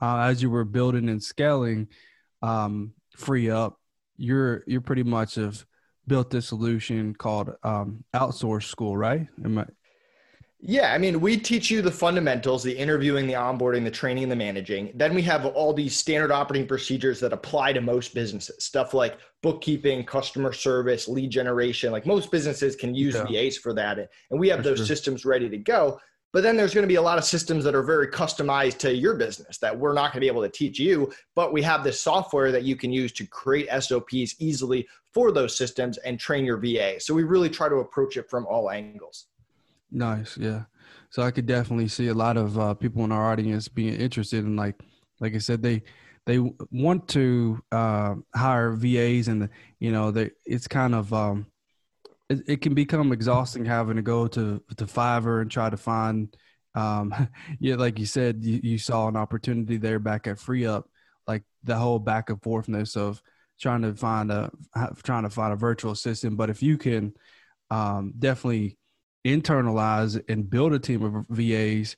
uh, 0.00 0.18
as 0.18 0.40
you 0.40 0.48
were 0.48 0.64
building 0.64 1.08
and 1.08 1.20
scaling 1.20 1.88
um, 2.42 2.92
free 3.16 3.50
up 3.50 3.80
you're 4.16 4.62
you're 4.68 4.80
pretty 4.80 5.02
much 5.02 5.34
have 5.34 5.66
built 6.06 6.30
this 6.30 6.46
solution 6.46 7.12
called 7.12 7.50
um, 7.64 8.04
outsource 8.14 8.66
school 8.66 8.96
right 8.96 9.26
Am 9.44 9.58
I, 9.58 9.66
yeah, 10.60 10.92
I 10.92 10.98
mean, 10.98 11.20
we 11.20 11.36
teach 11.36 11.70
you 11.70 11.82
the 11.82 11.90
fundamentals, 11.90 12.64
the 12.64 12.76
interviewing, 12.76 13.28
the 13.28 13.34
onboarding, 13.34 13.84
the 13.84 13.92
training, 13.92 14.28
the 14.28 14.34
managing. 14.34 14.90
Then 14.92 15.14
we 15.14 15.22
have 15.22 15.46
all 15.46 15.72
these 15.72 15.96
standard 15.96 16.32
operating 16.32 16.66
procedures 16.66 17.20
that 17.20 17.32
apply 17.32 17.74
to 17.74 17.80
most 17.80 18.12
businesses. 18.12 18.64
Stuff 18.64 18.92
like 18.92 19.18
bookkeeping, 19.40 20.04
customer 20.04 20.52
service, 20.52 21.06
lead 21.06 21.30
generation. 21.30 21.92
Like 21.92 22.06
most 22.06 22.32
businesses 22.32 22.74
can 22.74 22.92
use 22.92 23.14
yeah. 23.14 23.24
VAs 23.24 23.56
for 23.56 23.72
that. 23.74 23.98
And 24.30 24.40
we 24.40 24.48
have 24.48 24.58
That's 24.58 24.70
those 24.70 24.78
true. 24.78 24.86
systems 24.86 25.24
ready 25.24 25.48
to 25.48 25.58
go. 25.58 26.00
But 26.32 26.42
then 26.42 26.56
there's 26.56 26.74
going 26.74 26.82
to 26.82 26.88
be 26.88 26.96
a 26.96 27.02
lot 27.02 27.18
of 27.18 27.24
systems 27.24 27.62
that 27.62 27.76
are 27.76 27.82
very 27.84 28.08
customized 28.08 28.78
to 28.78 28.92
your 28.92 29.14
business 29.14 29.58
that 29.58 29.78
we're 29.78 29.94
not 29.94 30.12
going 30.12 30.20
to 30.20 30.20
be 30.20 30.26
able 30.26 30.42
to 30.42 30.50
teach 30.50 30.78
you. 30.80 31.12
But 31.36 31.52
we 31.52 31.62
have 31.62 31.84
this 31.84 32.00
software 32.00 32.50
that 32.50 32.64
you 32.64 32.74
can 32.74 32.92
use 32.92 33.12
to 33.12 33.26
create 33.28 33.68
SOPs 33.80 34.34
easily 34.40 34.88
for 35.14 35.30
those 35.30 35.56
systems 35.56 35.98
and 35.98 36.18
train 36.18 36.44
your 36.44 36.58
VA. 36.58 36.98
So 36.98 37.14
we 37.14 37.22
really 37.22 37.48
try 37.48 37.68
to 37.68 37.76
approach 37.76 38.16
it 38.16 38.28
from 38.28 38.44
all 38.46 38.70
angles. 38.70 39.28
Nice, 39.90 40.36
yeah. 40.36 40.64
So 41.10 41.22
I 41.22 41.30
could 41.30 41.46
definitely 41.46 41.88
see 41.88 42.08
a 42.08 42.14
lot 42.14 42.36
of 42.36 42.58
uh, 42.58 42.74
people 42.74 43.04
in 43.04 43.12
our 43.12 43.30
audience 43.30 43.68
being 43.68 43.94
interested 43.94 44.44
in 44.44 44.56
like, 44.56 44.80
like 45.20 45.34
I 45.34 45.38
said, 45.38 45.62
they 45.62 45.82
they 46.26 46.38
want 46.70 47.08
to 47.08 47.58
uh, 47.72 48.16
hire 48.34 48.72
VAs, 48.72 49.28
and 49.28 49.48
you 49.80 49.90
know, 49.90 50.10
they 50.10 50.30
it's 50.44 50.68
kind 50.68 50.94
of 50.94 51.12
um, 51.14 51.46
it, 52.28 52.40
it, 52.46 52.60
can 52.60 52.74
become 52.74 53.12
exhausting 53.12 53.64
having 53.64 53.96
to 53.96 54.02
go 54.02 54.28
to 54.28 54.62
to 54.76 54.84
Fiverr 54.84 55.40
and 55.40 55.50
try 55.50 55.70
to 55.70 55.76
find. 55.76 56.36
Um, 56.74 57.14
yeah, 57.60 57.76
like 57.76 57.98
you 57.98 58.06
said, 58.06 58.44
you, 58.44 58.60
you 58.62 58.78
saw 58.78 59.08
an 59.08 59.16
opportunity 59.16 59.78
there 59.78 59.98
back 59.98 60.26
at 60.26 60.38
Free 60.38 60.66
Up, 60.66 60.86
like 61.26 61.44
the 61.64 61.76
whole 61.76 61.98
back 61.98 62.28
and 62.28 62.40
forthness 62.42 62.94
of 62.96 63.22
trying 63.58 63.82
to 63.82 63.94
find 63.94 64.30
a 64.30 64.50
trying 65.02 65.22
to 65.22 65.30
find 65.30 65.54
a 65.54 65.56
virtual 65.56 65.92
assistant. 65.92 66.36
But 66.36 66.50
if 66.50 66.62
you 66.62 66.76
can 66.76 67.14
um, 67.70 68.12
definitely 68.18 68.76
internalize 69.24 70.22
and 70.28 70.48
build 70.48 70.72
a 70.72 70.78
team 70.78 71.02
of 71.02 71.26
VAs, 71.28 71.96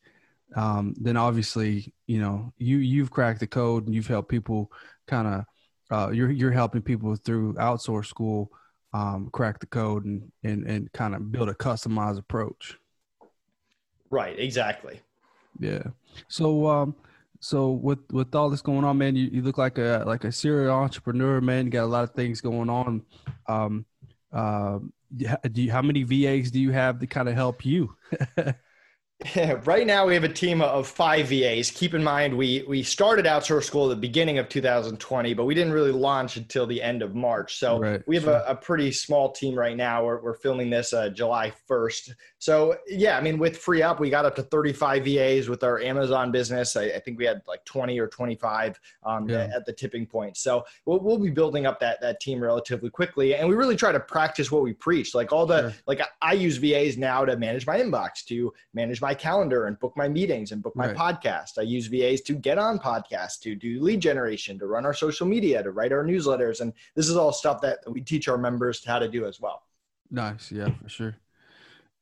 um, 0.57 0.95
then 0.99 1.17
obviously 1.17 1.93
you 2.07 2.21
know 2.21 2.53
you 2.59 2.79
you've 2.79 3.11
cracked 3.11 3.41
the 3.41 3.47
code 3.47 3.87
and 3.87 3.95
you've 3.95 4.07
helped 4.07 4.29
people 4.29 4.71
kind 5.07 5.29
of 5.29 5.45
uh, 5.91 6.11
you're 6.11 6.31
you're 6.31 6.51
helping 6.51 6.83
people 6.83 7.15
through 7.17 7.55
outsource 7.55 8.07
school 8.07 8.51
um, 8.93 9.29
crack 9.33 9.61
the 9.61 9.67
code 9.67 10.05
and 10.05 10.31
and 10.43 10.65
and 10.67 10.93
kind 10.93 11.15
of 11.15 11.31
build 11.31 11.49
a 11.49 11.55
customized 11.55 12.19
approach. 12.19 12.79
Right. 14.11 14.39
Exactly. 14.39 15.01
Yeah. 15.59 15.83
So 16.29 16.69
um 16.69 16.95
so 17.41 17.71
with 17.71 18.01
with 18.13 18.35
all 18.35 18.51
this 18.51 18.61
going 18.61 18.85
on, 18.85 18.99
man, 18.99 19.17
you, 19.17 19.31
you 19.33 19.43
look 19.43 19.57
like 19.57 19.79
a 19.79 20.05
like 20.07 20.25
a 20.25 20.33
serial 20.33 20.75
entrepreneur, 20.75 21.41
man. 21.41 21.65
You 21.65 21.71
got 21.71 21.85
a 21.85 21.87
lot 21.87 22.05
of 22.05 22.11
things 22.11 22.41
going 22.41 22.69
on. 22.69 23.03
Um, 23.49 23.87
uh, 24.33 24.79
do 25.17 25.63
you, 25.63 25.73
how 25.73 25.83
many 25.83 26.03
VAs 26.03 26.51
do 26.51 26.61
you 26.61 26.71
have 26.73 26.99
to 27.01 27.07
kind 27.07 27.29
of 27.29 27.35
help 27.35 27.65
you? 27.65 27.97
right 29.65 29.87
now 29.87 30.07
we 30.07 30.15
have 30.15 30.25
a 30.25 30.33
team 30.33 30.63
of 30.63 30.89
five 30.89 31.29
VAs. 31.29 31.71
Keep 31.71 31.93
in 31.93 32.03
mind 32.03 32.35
we 32.35 32.65
we 32.67 32.83
started 32.83 33.27
outsource 33.27 33.65
school 33.65 33.91
at 33.91 33.95
the 33.95 34.01
beginning 34.01 34.39
of 34.39 34.49
2020, 34.49 35.35
but 35.35 35.45
we 35.45 35.55
didn't 35.55 35.75
really 35.75 35.93
launch 35.93 36.37
until 36.37 36.67
the 36.67 36.81
end 36.81 37.03
of 37.03 37.15
March. 37.15 37.59
So 37.59 37.79
right. 37.79 38.03
we 38.07 38.17
have 38.17 38.29
a, 38.29 38.45
a, 38.49 38.55
pretty 38.55 38.93
small 38.93 39.31
team 39.33 39.55
right 39.55 39.77
now. 39.77 40.05
We're, 40.05 40.23
we're 40.23 40.35
filming 40.35 40.71
this 40.71 40.95
uh, 40.95 41.11
July 41.11 41.53
1st. 41.69 42.15
So 42.39 42.77
yeah, 42.87 43.19
I 43.19 43.21
mean 43.21 43.39
with 43.39 43.59
free 43.59 43.83
up 43.83 44.01
we 44.01 44.09
got 44.09 44.25
up 44.25 44.37
to 44.37 44.43
35 44.43 45.05
VAs 45.05 45.49
with 45.51 45.65
our 45.65 45.81
Amazon 45.81 46.33
business. 46.33 46.75
I, 46.75 46.85
I 46.85 47.01
think 47.01 47.19
we 47.19 47.27
had 47.27 47.43
like 47.47 47.63
20 47.67 47.99
or 47.99 48.07
25 48.07 48.81
um, 49.05 49.29
yeah. 49.29 49.51
at 49.55 49.67
the 49.67 49.73
tipping 49.73 50.07
point. 50.07 50.39
So 50.39 50.65
we'll, 50.87 51.01
we'll 51.01 51.19
be 51.19 51.31
building 51.31 51.67
up 51.67 51.79
that 51.81 52.01
that 52.01 52.21
team 52.21 52.43
relatively 52.43 52.89
quickly, 52.89 53.35
and 53.35 53.47
we 53.47 53.55
really 53.55 53.77
try 53.77 53.93
to 53.93 54.01
practice 54.01 54.51
what 54.51 54.63
we 54.63 54.73
preach. 54.73 55.15
Like 55.15 55.31
all 55.31 55.45
the 55.45 55.73
sure. 55.73 55.81
like 55.87 56.01
I 56.23 56.33
use 56.33 56.57
VAs 56.57 56.97
now 56.97 57.27
to 57.27 57.37
manage 57.37 57.67
my 57.67 57.79
inbox, 57.79 58.25
to 58.27 58.53
manage 58.73 59.03
my 59.03 59.10
my 59.11 59.15
calendar 59.15 59.67
and 59.67 59.77
book 59.81 59.93
my 59.97 60.09
meetings 60.09 60.53
and 60.53 60.63
book 60.63 60.77
my 60.77 60.93
right. 60.93 60.97
podcast. 60.97 61.59
I 61.59 61.63
use 61.63 61.89
VAs 61.89 62.21
to 62.21 62.33
get 62.33 62.59
on 62.59 62.79
podcasts, 62.79 63.41
to 63.41 63.57
do 63.57 63.83
lead 63.83 63.99
generation, 63.99 64.57
to 64.61 64.69
run 64.69 64.87
our 64.87 64.95
social 64.95 65.27
media, 65.27 65.65
to 65.65 65.73
write 65.73 65.91
our 65.91 66.05
newsletters. 66.05 66.61
And 66.61 66.73
this 66.95 67.09
is 67.09 67.17
all 67.17 67.33
stuff 67.33 67.61
that 67.63 67.79
we 67.89 68.03
teach 68.03 68.29
our 68.29 68.39
members 68.39 68.85
how 68.85 69.01
to 69.01 69.09
do 69.09 69.27
as 69.27 69.41
well. 69.41 69.65
Nice. 70.13 70.53
Yeah, 70.53 70.69
for 70.81 70.89
sure. 70.89 71.17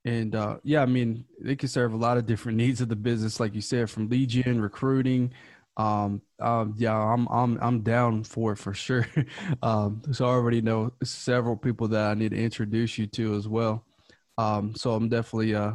And 0.04 0.34
uh, 0.34 0.58
yeah, 0.64 0.82
I 0.82 0.86
mean, 0.86 1.24
they 1.40 1.56
can 1.56 1.70
serve 1.70 1.94
a 1.94 1.96
lot 1.96 2.18
of 2.18 2.26
different 2.26 2.58
needs 2.58 2.82
of 2.82 2.90
the 2.90 2.96
business, 2.96 3.40
like 3.40 3.54
you 3.54 3.62
said, 3.62 3.88
from 3.88 4.10
lead 4.10 4.28
gen, 4.28 4.60
recruiting. 4.60 5.32
Um, 5.78 6.20
um, 6.40 6.74
yeah, 6.76 6.94
I'm 6.94 7.26
I'm 7.28 7.58
I'm 7.62 7.80
down 7.80 8.24
for 8.24 8.52
it 8.52 8.56
for 8.56 8.74
sure. 8.74 9.06
um, 9.62 10.02
so 10.12 10.26
I 10.26 10.28
already 10.28 10.60
know 10.60 10.92
several 11.02 11.56
people 11.56 11.88
that 11.88 12.10
I 12.10 12.14
need 12.14 12.32
to 12.32 12.36
introduce 12.38 12.98
you 12.98 13.06
to 13.06 13.34
as 13.34 13.48
well. 13.48 13.86
Um, 14.36 14.74
so 14.74 14.92
I'm 14.92 15.08
definitely 15.08 15.54
uh 15.54 15.72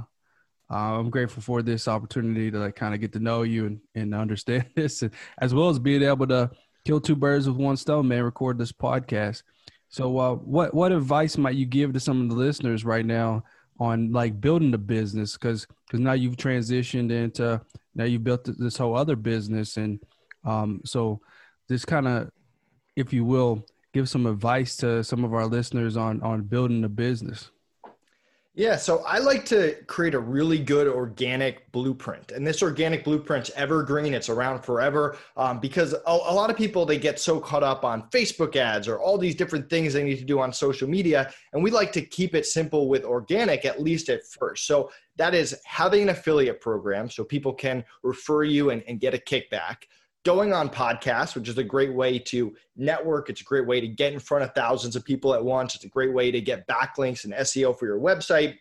uh, 0.73 0.99
I'm 0.99 1.11
grateful 1.11 1.43
for 1.43 1.61
this 1.61 1.87
opportunity 1.87 2.49
to 2.49 2.57
like 2.57 2.75
kind 2.75 2.95
of 2.95 2.99
get 2.99 3.13
to 3.13 3.19
know 3.19 3.43
you 3.43 3.67
and, 3.67 3.79
and 3.93 4.15
understand 4.15 4.65
this, 4.75 5.03
and, 5.03 5.11
as 5.39 5.53
well 5.53 5.69
as 5.69 5.77
being 5.77 6.01
able 6.01 6.27
to 6.27 6.49
kill 6.85 6.99
two 6.99 7.15
birds 7.15 7.47
with 7.47 7.57
one 7.57 7.77
stone, 7.77 8.07
man. 8.07 8.23
Record 8.23 8.57
this 8.57 8.71
podcast. 8.71 9.43
So, 9.89 10.17
uh, 10.17 10.33
what 10.35 10.73
what 10.73 10.91
advice 10.91 11.37
might 11.37 11.55
you 11.55 11.67
give 11.67 11.93
to 11.93 11.99
some 11.99 12.21
of 12.21 12.29
the 12.29 12.35
listeners 12.35 12.85
right 12.85 13.05
now 13.05 13.43
on 13.79 14.11
like 14.11 14.41
building 14.41 14.71
the 14.71 14.79
business? 14.79 15.33
Because 15.33 15.67
because 15.85 15.99
now 15.99 16.13
you've 16.13 16.37
transitioned 16.37 17.11
into 17.11 17.61
now 17.93 18.05
you've 18.05 18.23
built 18.23 18.49
this 18.57 18.77
whole 18.77 18.95
other 18.95 19.15
business, 19.15 19.77
and 19.77 19.99
um, 20.43 20.81
so 20.85 21.21
this 21.69 21.85
kind 21.85 22.07
of, 22.07 22.31
if 22.95 23.13
you 23.13 23.25
will, 23.25 23.63
give 23.93 24.09
some 24.09 24.25
advice 24.25 24.75
to 24.77 25.03
some 25.03 25.23
of 25.23 25.35
our 25.35 25.45
listeners 25.45 25.97
on 25.97 26.19
on 26.23 26.41
building 26.41 26.83
a 26.83 26.89
business. 26.89 27.51
Yeah, 28.55 28.75
so 28.75 29.03
I 29.07 29.17
like 29.17 29.45
to 29.45 29.73
create 29.87 30.13
a 30.13 30.19
really 30.19 30.59
good 30.59 30.87
organic 30.87 31.71
blueprint, 31.71 32.31
and 32.31 32.45
this 32.45 32.61
organic 32.61 33.03
blueprint's 33.03 33.49
evergreen. 33.55 34.13
It's 34.13 34.29
around 34.29 34.61
forever 34.61 35.17
um, 35.35 35.59
because 35.59 35.93
a, 35.93 35.99
a, 36.05 36.33
lot 36.33 36.51
of 36.51 36.55
people 36.55 36.85
they 36.85 36.99
get 36.99 37.19
so 37.19 37.39
caught 37.39 37.63
up 37.63 37.83
on 37.83 38.03
Facebook 38.11 38.55
ads 38.55 38.87
or 38.87 38.99
all 38.99 39.17
these 39.17 39.33
different 39.33 39.71
things 39.71 39.93
they 39.93 40.03
need 40.03 40.19
to 40.19 40.23
do 40.23 40.39
on 40.39 40.53
social 40.53 40.87
media, 40.87 41.33
and 41.53 41.63
we 41.63 41.71
like 41.71 41.91
to 41.93 42.01
keep 42.01 42.35
it 42.35 42.45
simple 42.45 42.87
with 42.89 43.03
organic 43.05 43.65
at 43.65 43.81
least 43.81 44.09
at 44.09 44.23
first. 44.23 44.67
So 44.67 44.91
that 45.15 45.33
is 45.33 45.59
having 45.65 46.03
an 46.03 46.09
affiliate 46.09 46.61
program 46.61 47.09
so 47.09 47.23
people 47.23 47.53
can 47.53 47.83
refer 48.03 48.43
you 48.43 48.69
and, 48.69 48.83
and 48.87 48.99
get 48.99 49.15
a 49.15 49.17
kickback 49.17 49.77
going 50.23 50.53
on 50.53 50.69
podcasts, 50.69 51.35
which 51.35 51.49
is 51.49 51.57
a 51.57 51.63
great 51.63 51.93
way 51.93 52.17
to 52.17 52.55
network. 52.75 53.29
It's 53.29 53.41
a 53.41 53.43
great 53.43 53.67
way 53.67 53.81
to 53.81 53.87
get 53.87 54.13
in 54.13 54.19
front 54.19 54.43
of 54.43 54.53
thousands 54.55 54.95
of 54.95 55.03
people 55.03 55.33
at 55.33 55.43
once. 55.43 55.75
It's 55.75 55.83
a 55.83 55.89
great 55.89 56.13
way 56.13 56.31
to 56.31 56.41
get 56.41 56.67
backlinks 56.67 57.25
and 57.25 57.33
SEO 57.33 57.77
for 57.77 57.85
your 57.85 57.99
website. 57.99 58.57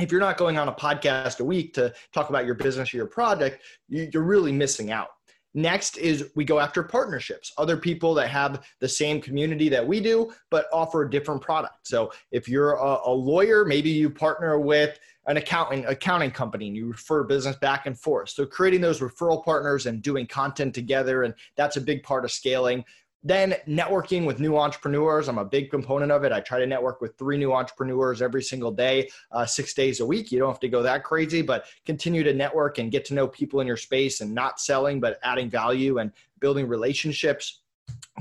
If 0.00 0.10
you're 0.10 0.20
not 0.20 0.38
going 0.38 0.56
on 0.56 0.68
a 0.68 0.72
podcast 0.72 1.40
a 1.40 1.44
week 1.44 1.74
to 1.74 1.92
talk 2.14 2.30
about 2.30 2.46
your 2.46 2.54
business 2.54 2.92
or 2.94 2.96
your 2.96 3.06
product, 3.06 3.62
you're 3.88 4.22
really 4.22 4.52
missing 4.52 4.90
out. 4.90 5.08
Next 5.54 5.98
is 5.98 6.30
we 6.34 6.44
go 6.44 6.58
after 6.58 6.82
partnerships, 6.82 7.52
other 7.58 7.76
people 7.76 8.14
that 8.14 8.28
have 8.28 8.64
the 8.80 8.88
same 8.88 9.20
community 9.20 9.68
that 9.68 9.86
we 9.86 10.00
do, 10.00 10.32
but 10.50 10.66
offer 10.72 11.02
a 11.02 11.10
different 11.10 11.42
product. 11.42 11.86
So 11.86 12.12
if 12.30 12.48
you're 12.48 12.72
a, 12.72 12.98
a 13.04 13.12
lawyer, 13.12 13.64
maybe 13.64 13.90
you 13.90 14.08
partner 14.08 14.58
with 14.58 14.98
an 15.26 15.36
accounting 15.36 15.84
accounting 15.86 16.30
company 16.30 16.66
and 16.68 16.76
you 16.76 16.88
refer 16.88 17.22
business 17.22 17.56
back 17.56 17.86
and 17.86 17.98
forth. 17.98 18.30
So 18.30 18.46
creating 18.46 18.80
those 18.80 19.00
referral 19.00 19.44
partners 19.44 19.86
and 19.86 20.02
doing 20.02 20.26
content 20.26 20.74
together, 20.74 21.22
and 21.24 21.34
that's 21.56 21.76
a 21.76 21.80
big 21.80 22.02
part 22.02 22.24
of 22.24 22.32
scaling. 22.32 22.84
Then 23.24 23.54
networking 23.68 24.26
with 24.26 24.40
new 24.40 24.56
entrepreneurs. 24.58 25.28
I'm 25.28 25.38
a 25.38 25.44
big 25.44 25.70
component 25.70 26.10
of 26.10 26.24
it. 26.24 26.32
I 26.32 26.40
try 26.40 26.58
to 26.58 26.66
network 26.66 27.00
with 27.00 27.16
three 27.16 27.38
new 27.38 27.52
entrepreneurs 27.52 28.20
every 28.20 28.42
single 28.42 28.72
day, 28.72 29.08
uh, 29.30 29.46
six 29.46 29.74
days 29.74 30.00
a 30.00 30.06
week. 30.06 30.32
You 30.32 30.40
don't 30.40 30.50
have 30.50 30.60
to 30.60 30.68
go 30.68 30.82
that 30.82 31.04
crazy, 31.04 31.40
but 31.40 31.66
continue 31.86 32.24
to 32.24 32.34
network 32.34 32.78
and 32.78 32.90
get 32.90 33.04
to 33.06 33.14
know 33.14 33.28
people 33.28 33.60
in 33.60 33.66
your 33.66 33.76
space 33.76 34.20
and 34.20 34.34
not 34.34 34.60
selling, 34.60 34.98
but 34.98 35.20
adding 35.22 35.48
value 35.48 35.98
and 35.98 36.10
building 36.40 36.66
relationships 36.66 37.61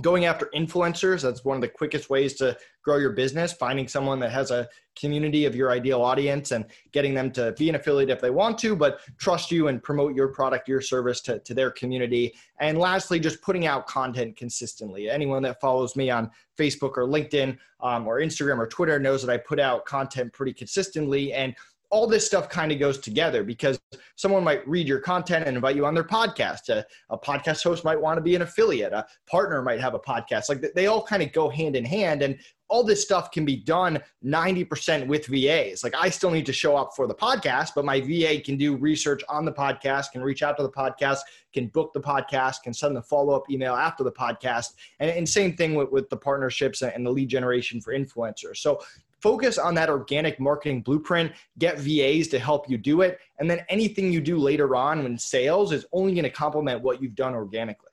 going 0.01 0.24
after 0.25 0.50
influencers 0.55 1.21
that's 1.21 1.43
one 1.43 1.57
of 1.57 1.62
the 1.62 1.67
quickest 1.67 2.10
ways 2.10 2.36
to 2.36 2.57
grow 2.81 2.98
your 2.98 3.12
business 3.12 3.51
finding 3.51 3.88
someone 3.88 4.19
that 4.19 4.31
has 4.31 4.50
a 4.50 4.67
community 4.95 5.45
of 5.45 5.55
your 5.55 5.71
ideal 5.71 6.01
audience 6.01 6.51
and 6.51 6.65
getting 6.91 7.13
them 7.13 7.31
to 7.31 7.53
be 7.57 7.69
an 7.69 7.75
affiliate 7.75 8.10
if 8.10 8.21
they 8.21 8.29
want 8.29 8.57
to 8.57 8.75
but 8.75 9.00
trust 9.17 9.51
you 9.51 9.67
and 9.67 9.81
promote 9.83 10.15
your 10.15 10.29
product 10.29 10.67
your 10.67 10.81
service 10.81 11.21
to, 11.21 11.39
to 11.39 11.53
their 11.53 11.71
community. 11.71 12.33
And 12.60 12.77
lastly 12.77 13.19
just 13.19 13.41
putting 13.41 13.65
out 13.65 13.88
content 13.88 14.38
consistently. 14.38 15.10
Anyone 15.10 15.43
that 15.43 15.60
follows 15.60 15.95
me 15.95 16.10
on 16.10 16.29
facebook 16.57 16.98
or 16.98 17.07
linkedin 17.07 17.57
um, 17.81 18.07
or 18.07 18.19
instagram 18.19 18.57
or 18.57 18.67
twitter 18.67 19.00
knows 19.00 19.24
that 19.24 19.31
i 19.31 19.38
put 19.38 19.60
out 19.60 19.86
content 19.86 20.31
pretty 20.33 20.53
consistently. 20.53 21.33
And 21.33 21.55
all 21.91 22.07
this 22.07 22.25
stuff 22.25 22.48
kind 22.50 22.71
of 22.71 22.79
goes 22.79 22.98
together 22.98 23.43
because 23.43 23.79
someone 24.15 24.43
might 24.45 24.65
read 24.67 24.88
your 24.88 25.00
content 25.00 25.45
and 25.45 25.57
invite 25.57 25.75
you 25.75 25.86
on 25.86 25.93
their 25.93 26.05
podcast. 26.05 26.69
A, 26.69 26.86
a, 27.10 27.17
podcast 27.17 27.63
host 27.63 27.83
might 27.83 28.00
want 28.00 28.17
to 28.17 28.21
be 28.21 28.33
an 28.33 28.41
affiliate. 28.41 28.93
A 28.93 29.05
partner 29.29 29.62
might 29.62 29.81
have 29.81 29.93
a 29.93 30.00
podcast. 30.00 30.48
Like 30.48 30.65
they 30.74 30.88
all 30.88 31.03
kind 31.03 31.21
of 31.21 31.33
go 31.33 31.50
hand 31.50 31.75
in 31.75 31.83
hand. 31.83 32.21
And 32.21 32.39
all 32.69 32.86
this 32.86 33.01
stuff 33.01 33.29
can 33.31 33.43
be 33.43 33.57
done 33.57 34.00
90% 34.24 35.05
with 35.05 35.25
VAs. 35.25 35.83
Like 35.83 35.93
I 35.93 36.10
still 36.10 36.31
need 36.31 36.45
to 36.45 36.53
show 36.53 36.77
up 36.77 36.91
for 36.95 37.07
the 37.07 37.13
podcast, 37.13 37.71
but 37.75 37.83
my 37.83 38.00
VA 38.00 38.39
can 38.39 38.55
do 38.55 38.77
research 38.77 39.21
on 39.27 39.43
the 39.43 39.51
podcast, 39.51 40.13
can 40.13 40.21
reach 40.21 40.41
out 40.41 40.55
to 40.55 40.63
the 40.63 40.71
podcast, 40.71 41.19
can 41.53 41.67
book 41.67 41.91
the 41.93 42.00
podcast, 42.00 42.63
can 42.63 42.74
send 42.74 42.95
the 42.95 43.01
follow 43.01 43.36
up 43.36 43.51
email 43.51 43.74
after 43.74 44.05
the 44.05 44.12
podcast. 44.13 44.75
And, 45.01 45.12
and 45.12 45.27
same 45.27 45.57
thing 45.57 45.75
with, 45.75 45.91
with 45.91 46.10
the 46.10 46.15
partnerships 46.15 46.81
and 46.81 47.05
the 47.05 47.12
lead 47.12 47.27
generation 47.27 47.81
for 47.81 47.93
influencers. 47.93 48.57
So 48.57 48.79
focus 49.21 49.57
on 49.57 49.75
that 49.75 49.89
organic 49.89 50.39
marketing 50.39 50.81
blueprint, 50.81 51.31
get 51.57 51.77
VAs 51.77 52.27
to 52.29 52.39
help 52.39 52.69
you 52.69 52.77
do 52.77 53.01
it. 53.01 53.19
And 53.39 53.49
then 53.49 53.63
anything 53.69 54.11
you 54.11 54.21
do 54.21 54.37
later 54.37 54.75
on 54.75 55.03
when 55.03 55.17
sales 55.17 55.71
is 55.71 55.85
only 55.91 56.13
going 56.13 56.23
to 56.23 56.29
complement 56.29 56.81
what 56.81 57.01
you've 57.01 57.15
done 57.15 57.33
organically. 57.33 57.91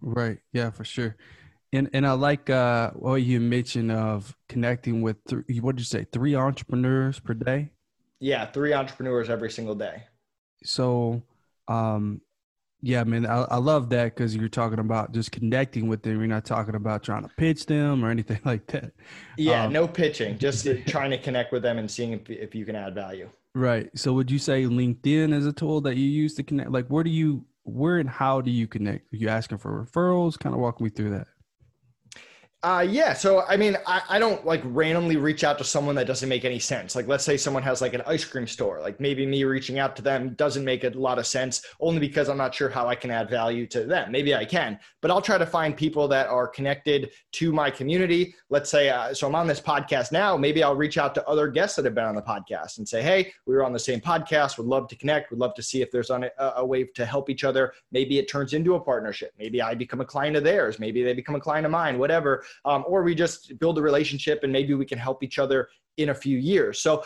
Right. 0.00 0.38
Yeah, 0.52 0.70
for 0.70 0.84
sure. 0.84 1.16
And 1.72 1.90
and 1.92 2.06
I 2.06 2.12
like 2.12 2.48
uh, 2.48 2.92
what 2.92 3.16
you 3.16 3.40
mentioned 3.40 3.92
of 3.92 4.34
connecting 4.48 5.02
with 5.02 5.16
three, 5.28 5.60
what 5.60 5.76
did 5.76 5.82
you 5.82 5.86
say, 5.86 6.06
three 6.10 6.34
entrepreneurs 6.34 7.20
per 7.20 7.34
day? 7.34 7.70
Yeah, 8.20 8.46
three 8.46 8.72
entrepreneurs 8.72 9.28
every 9.28 9.50
single 9.50 9.74
day. 9.74 10.04
So 10.64 11.22
um, 11.68 12.22
yeah, 12.80 13.02
man, 13.04 13.26
I, 13.26 13.42
I 13.42 13.56
love 13.56 13.90
that 13.90 14.14
because 14.14 14.36
you're 14.36 14.48
talking 14.48 14.78
about 14.78 15.12
just 15.12 15.32
connecting 15.32 15.88
with 15.88 16.02
them. 16.02 16.18
You're 16.18 16.28
not 16.28 16.44
talking 16.44 16.76
about 16.76 17.02
trying 17.02 17.22
to 17.22 17.28
pitch 17.36 17.66
them 17.66 18.04
or 18.04 18.10
anything 18.10 18.40
like 18.44 18.66
that. 18.68 18.92
Yeah, 19.36 19.64
um, 19.64 19.72
no 19.72 19.88
pitching, 19.88 20.38
just 20.38 20.66
trying 20.86 21.10
to 21.10 21.18
connect 21.18 21.52
with 21.52 21.62
them 21.62 21.78
and 21.78 21.90
seeing 21.90 22.12
if, 22.12 22.30
if 22.30 22.54
you 22.54 22.64
can 22.64 22.76
add 22.76 22.94
value. 22.94 23.28
Right. 23.54 23.90
So, 23.98 24.12
would 24.12 24.30
you 24.30 24.38
say 24.38 24.64
LinkedIn 24.64 25.34
is 25.34 25.46
a 25.46 25.52
tool 25.52 25.80
that 25.82 25.96
you 25.96 26.06
use 26.06 26.34
to 26.34 26.42
connect? 26.44 26.70
Like, 26.70 26.86
where 26.86 27.02
do 27.02 27.10
you, 27.10 27.44
where 27.64 27.98
and 27.98 28.08
how 28.08 28.40
do 28.40 28.50
you 28.50 28.68
connect? 28.68 29.12
Are 29.12 29.16
you 29.16 29.28
asking 29.28 29.58
for 29.58 29.84
referrals? 29.84 30.38
Kind 30.38 30.54
of 30.54 30.60
walk 30.60 30.80
me 30.80 30.90
through 30.90 31.10
that. 31.10 31.26
Uh, 32.64 32.84
yeah. 32.88 33.12
So, 33.12 33.44
I 33.48 33.56
mean, 33.56 33.76
I, 33.86 34.02
I 34.08 34.18
don't 34.18 34.44
like 34.44 34.60
randomly 34.64 35.16
reach 35.16 35.44
out 35.44 35.58
to 35.58 35.64
someone 35.64 35.94
that 35.94 36.08
doesn't 36.08 36.28
make 36.28 36.44
any 36.44 36.58
sense. 36.58 36.96
Like, 36.96 37.06
let's 37.06 37.22
say 37.22 37.36
someone 37.36 37.62
has 37.62 37.80
like 37.80 37.94
an 37.94 38.02
ice 38.04 38.24
cream 38.24 38.48
store. 38.48 38.80
Like, 38.80 38.98
maybe 38.98 39.24
me 39.26 39.44
reaching 39.44 39.78
out 39.78 39.94
to 39.94 40.02
them 40.02 40.30
doesn't 40.30 40.64
make 40.64 40.82
a 40.82 40.88
lot 40.88 41.20
of 41.20 41.26
sense 41.28 41.64
only 41.78 42.00
because 42.00 42.28
I'm 42.28 42.36
not 42.36 42.52
sure 42.52 42.68
how 42.68 42.88
I 42.88 42.96
can 42.96 43.12
add 43.12 43.30
value 43.30 43.64
to 43.68 43.84
them. 43.84 44.10
Maybe 44.10 44.34
I 44.34 44.44
can, 44.44 44.76
but 45.00 45.12
I'll 45.12 45.22
try 45.22 45.38
to 45.38 45.46
find 45.46 45.76
people 45.76 46.08
that 46.08 46.26
are 46.26 46.48
connected 46.48 47.10
to 47.34 47.52
my 47.52 47.70
community. 47.70 48.34
Let's 48.50 48.70
say, 48.70 48.88
uh, 48.88 49.14
so 49.14 49.28
I'm 49.28 49.36
on 49.36 49.46
this 49.46 49.60
podcast 49.60 50.10
now. 50.10 50.36
Maybe 50.36 50.64
I'll 50.64 50.74
reach 50.74 50.98
out 50.98 51.14
to 51.14 51.28
other 51.28 51.46
guests 51.46 51.76
that 51.76 51.84
have 51.84 51.94
been 51.94 52.06
on 52.06 52.16
the 52.16 52.22
podcast 52.22 52.78
and 52.78 52.88
say, 52.88 53.02
hey, 53.02 53.32
we 53.46 53.54
were 53.54 53.64
on 53.64 53.72
the 53.72 53.78
same 53.78 54.00
podcast. 54.00 54.58
Would 54.58 54.66
love 54.66 54.88
to 54.88 54.96
connect. 54.96 55.30
Would 55.30 55.38
love 55.38 55.54
to 55.54 55.62
see 55.62 55.80
if 55.80 55.92
there's 55.92 56.10
a, 56.10 56.28
a 56.56 56.66
way 56.66 56.82
to 56.82 57.06
help 57.06 57.30
each 57.30 57.44
other. 57.44 57.72
Maybe 57.92 58.18
it 58.18 58.28
turns 58.28 58.52
into 58.52 58.74
a 58.74 58.80
partnership. 58.80 59.32
Maybe 59.38 59.62
I 59.62 59.76
become 59.76 60.00
a 60.00 60.04
client 60.04 60.34
of 60.34 60.42
theirs. 60.42 60.80
Maybe 60.80 61.04
they 61.04 61.12
become 61.12 61.36
a 61.36 61.40
client 61.40 61.64
of 61.64 61.70
mine, 61.70 62.00
whatever 62.00 62.42
um, 62.64 62.84
or 62.86 63.02
we 63.02 63.14
just 63.14 63.58
build 63.58 63.78
a 63.78 63.82
relationship 63.82 64.40
and 64.42 64.52
maybe 64.52 64.74
we 64.74 64.86
can 64.86 64.98
help 64.98 65.22
each 65.22 65.38
other 65.38 65.68
in 65.98 66.10
a 66.10 66.14
few 66.14 66.38
years. 66.38 66.80
So 66.80 67.04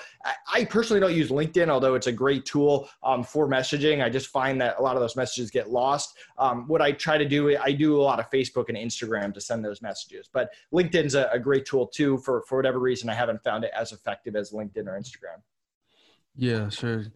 I 0.52 0.64
personally 0.66 1.00
don't 1.00 1.14
use 1.14 1.30
LinkedIn, 1.30 1.68
although 1.68 1.94
it's 1.94 2.06
a 2.06 2.12
great 2.12 2.44
tool 2.44 2.88
um, 3.02 3.24
for 3.24 3.48
messaging. 3.48 4.04
I 4.04 4.10
just 4.10 4.28
find 4.28 4.60
that 4.60 4.78
a 4.78 4.82
lot 4.82 4.96
of 4.96 5.00
those 5.00 5.16
messages 5.16 5.50
get 5.50 5.70
lost. 5.70 6.14
Um, 6.38 6.68
what 6.68 6.82
I 6.82 6.92
try 6.92 7.16
to 7.16 7.26
do, 7.26 7.56
I 7.56 7.72
do 7.72 8.00
a 8.00 8.02
lot 8.02 8.20
of 8.20 8.30
Facebook 8.30 8.68
and 8.68 8.76
Instagram 8.76 9.32
to 9.34 9.40
send 9.40 9.64
those 9.64 9.80
messages, 9.82 10.28
but 10.32 10.50
LinkedIn's 10.72 11.14
a, 11.14 11.28
a 11.32 11.38
great 11.38 11.64
tool 11.64 11.86
too. 11.86 12.18
For 12.18 12.42
for 12.46 12.58
whatever 12.58 12.78
reason, 12.78 13.08
I 13.08 13.14
haven't 13.14 13.42
found 13.42 13.64
it 13.64 13.72
as 13.74 13.92
effective 13.92 14.36
as 14.36 14.52
LinkedIn 14.52 14.86
or 14.86 14.98
Instagram. 14.98 15.40
Yeah, 16.36 16.68
sure. 16.68 17.06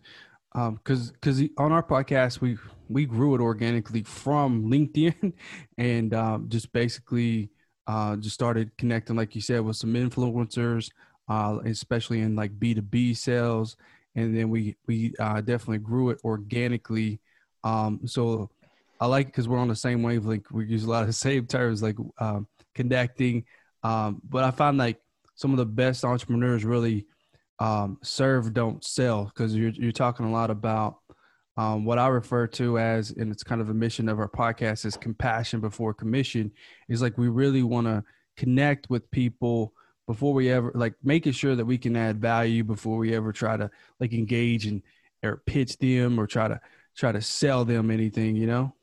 because 0.55 1.09
um, 1.09 1.13
because 1.13 1.43
on 1.59 1.73
our 1.73 1.83
podcast 1.83 2.41
we 2.41 2.57
we 2.89 3.05
grew 3.05 3.35
it 3.35 3.41
organically 3.43 4.03
from 4.03 4.65
LinkedIn 4.71 5.35
and 5.77 6.15
um, 6.15 6.49
just 6.49 6.73
basically 6.73 7.51
uh, 7.87 8.17
just 8.17 8.35
started 8.35 8.77
connecting, 8.77 9.17
like 9.17 9.35
you 9.35 9.41
said, 9.41 9.61
with 9.61 9.77
some 9.77 9.95
influencers, 9.95 10.91
uh, 11.29 11.59
especially 11.65 12.21
in 12.21 12.35
like 12.37 12.59
B 12.59 12.75
two 12.75 12.83
B 12.83 13.15
sales, 13.15 13.77
and 14.15 14.37
then 14.37 14.51
we 14.51 14.77
we 14.87 15.15
uh, 15.19 15.41
definitely 15.41 15.79
grew 15.79 16.11
it 16.11 16.19
organically. 16.25 17.21
Um, 17.65 18.01
so 18.07 18.51
I 19.01 19.07
like 19.07 19.27
it 19.27 19.33
because 19.33 19.49
we're 19.49 19.59
on 19.59 19.69
the 19.69 19.77
same 19.77 20.03
wavelength. 20.03 20.51
We 20.51 20.67
use 20.67 20.85
a 20.85 20.91
lot 20.91 21.03
of 21.03 21.09
the 21.09 21.13
same 21.29 21.47
terms 21.47 21.83
like 21.83 21.97
um, 22.19 22.47
connecting, 22.75 23.45
um, 23.83 24.21
but 24.29 24.45
I 24.45 24.51
find 24.51 24.79
like 24.79 25.01
some 25.35 25.53
of 25.53 25.59
the 25.59 25.67
best 25.67 26.05
entrepreneurs 26.05 26.65
really 26.65 27.07
um, 27.59 27.99
serve, 28.03 28.53
don't 28.53 28.85
sell, 28.85 29.25
because 29.25 29.55
you're 29.55 29.71
you're 29.71 29.93
talking 29.93 30.27
a 30.27 30.33
lot 30.33 30.51
about 30.51 30.99
um, 31.57 31.85
what 31.85 31.99
I 31.99 32.09
refer 32.09 32.47
to 32.49 32.79
as, 32.79 33.11
and 33.13 33.33
it's 33.33 33.43
kind 33.43 33.61
of 33.61 33.71
a 33.71 33.75
mission 33.75 34.09
of 34.09 34.19
our 34.19 34.29
podcast, 34.29 34.85
is 34.85 34.97
compassion 34.97 35.61
before 35.61 35.95
commission. 35.95 36.53
Is 36.89 37.01
like 37.01 37.17
we 37.17 37.29
really 37.29 37.63
want 37.63 37.87
to 37.87 38.05
connect 38.37 38.91
with 38.91 39.11
people 39.11 39.73
before 40.07 40.35
we 40.35 40.51
ever 40.51 40.71
like 40.75 40.95
making 41.03 41.33
sure 41.33 41.57
that 41.57 41.65
we 41.65 41.79
can 41.79 41.97
add 41.97 42.21
value 42.21 42.63
before 42.63 42.99
we 42.99 43.15
ever 43.15 43.33
try 43.33 43.57
to 43.57 43.71
like 44.01 44.13
engage 44.13 44.67
and 44.67 44.83
or 45.23 45.43
pitch 45.47 45.79
them 45.79 46.21
or 46.21 46.27
try 46.27 46.47
to 46.47 46.61
try 46.97 47.11
to 47.13 47.23
sell 47.23 47.65
them 47.65 47.91
anything, 47.91 48.37
you 48.37 48.47
know. 48.47 48.75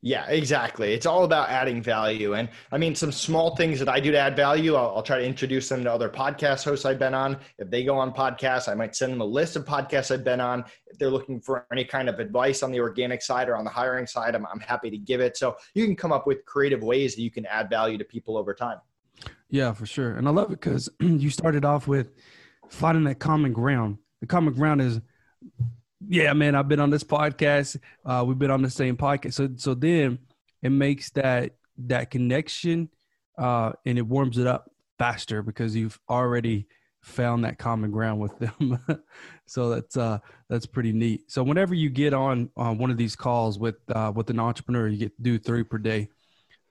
Yeah, 0.00 0.26
exactly. 0.28 0.92
It's 0.92 1.06
all 1.06 1.24
about 1.24 1.48
adding 1.48 1.82
value. 1.82 2.34
And 2.34 2.48
I 2.70 2.78
mean, 2.78 2.94
some 2.94 3.10
small 3.10 3.56
things 3.56 3.80
that 3.80 3.88
I 3.88 3.98
do 3.98 4.12
to 4.12 4.18
add 4.18 4.36
value, 4.36 4.76
I'll, 4.76 4.94
I'll, 4.94 5.02
try 5.02 5.18
to 5.18 5.24
introduce 5.24 5.68
them 5.68 5.82
to 5.82 5.92
other 5.92 6.08
podcast 6.08 6.64
hosts 6.64 6.84
I've 6.84 7.00
been 7.00 7.14
on. 7.14 7.36
If 7.58 7.68
they 7.68 7.82
go 7.82 7.98
on 7.98 8.12
podcasts, 8.12 8.68
I 8.68 8.74
might 8.74 8.94
send 8.94 9.12
them 9.12 9.20
a 9.20 9.24
list 9.24 9.56
of 9.56 9.64
podcasts 9.64 10.12
I've 10.12 10.22
been 10.22 10.40
on. 10.40 10.64
If 10.86 10.98
they're 10.98 11.10
looking 11.10 11.40
for 11.40 11.66
any 11.72 11.84
kind 11.84 12.08
of 12.08 12.20
advice 12.20 12.62
on 12.62 12.70
the 12.70 12.78
organic 12.78 13.22
side 13.22 13.48
or 13.48 13.56
on 13.56 13.64
the 13.64 13.70
hiring 13.70 14.06
side, 14.06 14.36
I'm, 14.36 14.46
I'm 14.46 14.60
happy 14.60 14.88
to 14.88 14.98
give 14.98 15.20
it. 15.20 15.36
So 15.36 15.56
you 15.74 15.84
can 15.84 15.96
come 15.96 16.12
up 16.12 16.28
with 16.28 16.44
creative 16.44 16.84
ways 16.84 17.16
that 17.16 17.22
you 17.22 17.30
can 17.32 17.44
add 17.46 17.68
value 17.68 17.98
to 17.98 18.04
people 18.04 18.36
over 18.36 18.54
time. 18.54 18.78
Yeah, 19.50 19.72
for 19.72 19.86
sure. 19.86 20.12
And 20.12 20.28
I 20.28 20.30
love 20.30 20.52
it 20.52 20.60
because 20.60 20.88
you 21.00 21.30
started 21.30 21.64
off 21.64 21.88
with 21.88 22.12
finding 22.68 23.02
that 23.04 23.18
common 23.18 23.52
ground. 23.52 23.98
The 24.20 24.26
common 24.26 24.54
ground 24.54 24.80
is 24.80 25.00
yeah, 26.06 26.32
man, 26.32 26.54
I've 26.54 26.68
been 26.68 26.80
on 26.80 26.90
this 26.90 27.04
podcast. 27.04 27.78
Uh, 28.04 28.24
we've 28.26 28.38
been 28.38 28.50
on 28.50 28.62
the 28.62 28.70
same 28.70 28.96
podcast. 28.96 29.34
So 29.34 29.48
so 29.56 29.74
then 29.74 30.18
it 30.62 30.70
makes 30.70 31.10
that 31.10 31.56
that 31.86 32.10
connection 32.10 32.88
uh, 33.36 33.72
and 33.86 33.98
it 33.98 34.02
warms 34.06 34.38
it 34.38 34.46
up 34.46 34.70
faster 34.98 35.42
because 35.42 35.74
you've 35.76 35.98
already 36.08 36.66
found 37.02 37.44
that 37.44 37.58
common 37.58 37.90
ground 37.90 38.20
with 38.20 38.38
them. 38.38 38.78
so 39.46 39.70
that's 39.70 39.96
uh 39.96 40.18
that's 40.48 40.66
pretty 40.66 40.92
neat. 40.92 41.30
So 41.30 41.42
whenever 41.42 41.74
you 41.74 41.90
get 41.90 42.14
on 42.14 42.50
on 42.56 42.78
one 42.78 42.90
of 42.90 42.96
these 42.96 43.16
calls 43.16 43.58
with 43.58 43.76
uh, 43.94 44.12
with 44.14 44.30
an 44.30 44.38
entrepreneur, 44.40 44.88
you 44.88 44.98
get 44.98 45.16
to 45.16 45.22
do 45.22 45.38
three 45.38 45.64
per 45.64 45.78
day. 45.78 46.08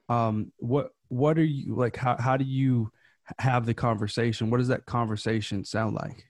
Um, 0.10 0.52
what 0.58 0.92
what 1.10 1.38
are 1.38 1.44
you 1.44 1.76
like? 1.76 1.96
How 1.98 2.18
how 2.18 2.38
do 2.38 2.46
you 2.46 2.92
have 3.40 3.66
the 3.66 3.74
conversation? 3.74 4.50
What 4.50 4.58
does 4.58 4.70
that 4.70 4.86
conversation 4.86 5.66
sound 5.66 5.96
like? 5.96 6.27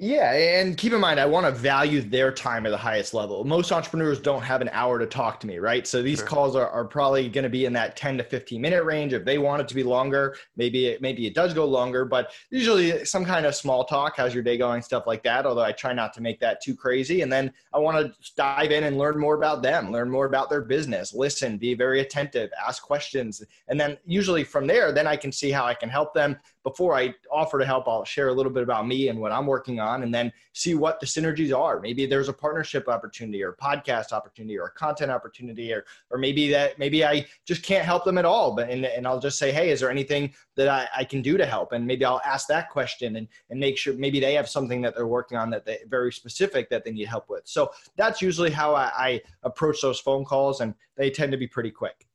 Yeah, 0.00 0.32
and 0.32 0.76
keep 0.76 0.92
in 0.92 1.00
mind, 1.00 1.18
I 1.18 1.26
want 1.26 1.44
to 1.46 1.50
value 1.50 2.00
their 2.00 2.30
time 2.30 2.66
at 2.66 2.70
the 2.70 2.76
highest 2.76 3.14
level. 3.14 3.42
Most 3.42 3.72
entrepreneurs 3.72 4.20
don't 4.20 4.42
have 4.42 4.60
an 4.60 4.70
hour 4.72 4.96
to 4.96 5.06
talk 5.06 5.40
to 5.40 5.48
me, 5.48 5.58
right? 5.58 5.88
So 5.88 6.02
these 6.02 6.18
sure. 6.18 6.26
calls 6.28 6.54
are, 6.54 6.68
are 6.68 6.84
probably 6.84 7.28
going 7.28 7.42
to 7.42 7.50
be 7.50 7.64
in 7.64 7.72
that 7.72 7.96
10 7.96 8.16
to 8.18 8.22
15 8.22 8.60
minute 8.60 8.84
range. 8.84 9.12
If 9.12 9.24
they 9.24 9.38
want 9.38 9.60
it 9.60 9.66
to 9.66 9.74
be 9.74 9.82
longer, 9.82 10.36
maybe 10.56 10.86
it, 10.86 11.02
maybe 11.02 11.26
it 11.26 11.34
does 11.34 11.52
go 11.52 11.64
longer, 11.64 12.04
but 12.04 12.30
usually 12.50 13.04
some 13.04 13.24
kind 13.24 13.44
of 13.44 13.56
small 13.56 13.84
talk, 13.84 14.14
how's 14.16 14.32
your 14.32 14.44
day 14.44 14.56
going, 14.56 14.82
stuff 14.82 15.02
like 15.08 15.24
that. 15.24 15.44
Although 15.44 15.64
I 15.64 15.72
try 15.72 15.92
not 15.92 16.12
to 16.12 16.20
make 16.20 16.38
that 16.38 16.62
too 16.62 16.76
crazy. 16.76 17.22
And 17.22 17.32
then 17.32 17.52
I 17.74 17.78
want 17.78 17.98
to 17.98 18.32
dive 18.36 18.70
in 18.70 18.84
and 18.84 18.98
learn 18.98 19.18
more 19.18 19.34
about 19.34 19.62
them, 19.62 19.90
learn 19.90 20.08
more 20.08 20.26
about 20.26 20.48
their 20.48 20.62
business, 20.62 21.12
listen, 21.12 21.58
be 21.58 21.74
very 21.74 22.02
attentive, 22.02 22.50
ask 22.64 22.84
questions. 22.84 23.42
And 23.66 23.80
then 23.80 23.98
usually 24.06 24.44
from 24.44 24.68
there, 24.68 24.92
then 24.92 25.08
I 25.08 25.16
can 25.16 25.32
see 25.32 25.50
how 25.50 25.64
I 25.64 25.74
can 25.74 25.88
help 25.88 26.14
them 26.14 26.36
before 26.62 26.94
I 26.94 27.14
offer 27.32 27.58
to 27.58 27.64
help, 27.64 27.88
I'll 27.88 28.04
share 28.04 28.28
a 28.28 28.32
little 28.32 28.52
bit 28.52 28.62
about 28.62 28.86
me 28.86 29.08
and 29.08 29.18
what 29.18 29.32
I'm 29.32 29.46
working 29.46 29.80
on 29.80 29.87
and 29.94 30.14
then 30.14 30.32
see 30.52 30.74
what 30.74 31.00
the 31.00 31.06
synergies 31.06 31.56
are. 31.56 31.80
Maybe 31.80 32.06
there's 32.06 32.28
a 32.28 32.32
partnership 32.32 32.88
opportunity 32.88 33.42
or 33.42 33.56
podcast 33.60 34.12
opportunity 34.12 34.58
or 34.58 34.66
a 34.66 34.70
content 34.72 35.10
opportunity 35.10 35.72
or, 35.72 35.84
or 36.10 36.18
maybe 36.18 36.50
that, 36.50 36.78
maybe 36.78 37.04
I 37.04 37.26
just 37.44 37.62
can't 37.62 37.84
help 37.84 38.04
them 38.04 38.18
at 38.18 38.24
all. 38.24 38.54
But, 38.54 38.70
and, 38.70 38.84
and 38.84 39.06
I'll 39.06 39.20
just 39.20 39.38
say, 39.38 39.52
Hey, 39.52 39.70
is 39.70 39.80
there 39.80 39.90
anything 39.90 40.32
that 40.56 40.68
I, 40.68 40.88
I 40.96 41.04
can 41.04 41.22
do 41.22 41.36
to 41.36 41.46
help? 41.46 41.72
And 41.72 41.86
maybe 41.86 42.04
I'll 42.04 42.22
ask 42.24 42.46
that 42.48 42.70
question 42.70 43.16
and, 43.16 43.28
and 43.50 43.58
make 43.58 43.76
sure 43.78 43.94
maybe 43.94 44.20
they 44.20 44.34
have 44.34 44.48
something 44.48 44.80
that 44.82 44.94
they're 44.94 45.06
working 45.06 45.38
on 45.38 45.50
that 45.50 45.64
they 45.64 45.78
very 45.88 46.12
specific 46.12 46.70
that 46.70 46.84
they 46.84 46.92
need 46.92 47.06
help 47.06 47.28
with. 47.28 47.42
So 47.46 47.70
that's 47.96 48.22
usually 48.22 48.50
how 48.50 48.74
I, 48.74 48.92
I 48.96 49.22
approach 49.42 49.80
those 49.82 50.00
phone 50.00 50.24
calls 50.24 50.60
and 50.60 50.74
they 50.96 51.10
tend 51.10 51.32
to 51.32 51.38
be 51.38 51.46
pretty 51.46 51.70
quick. 51.70 52.06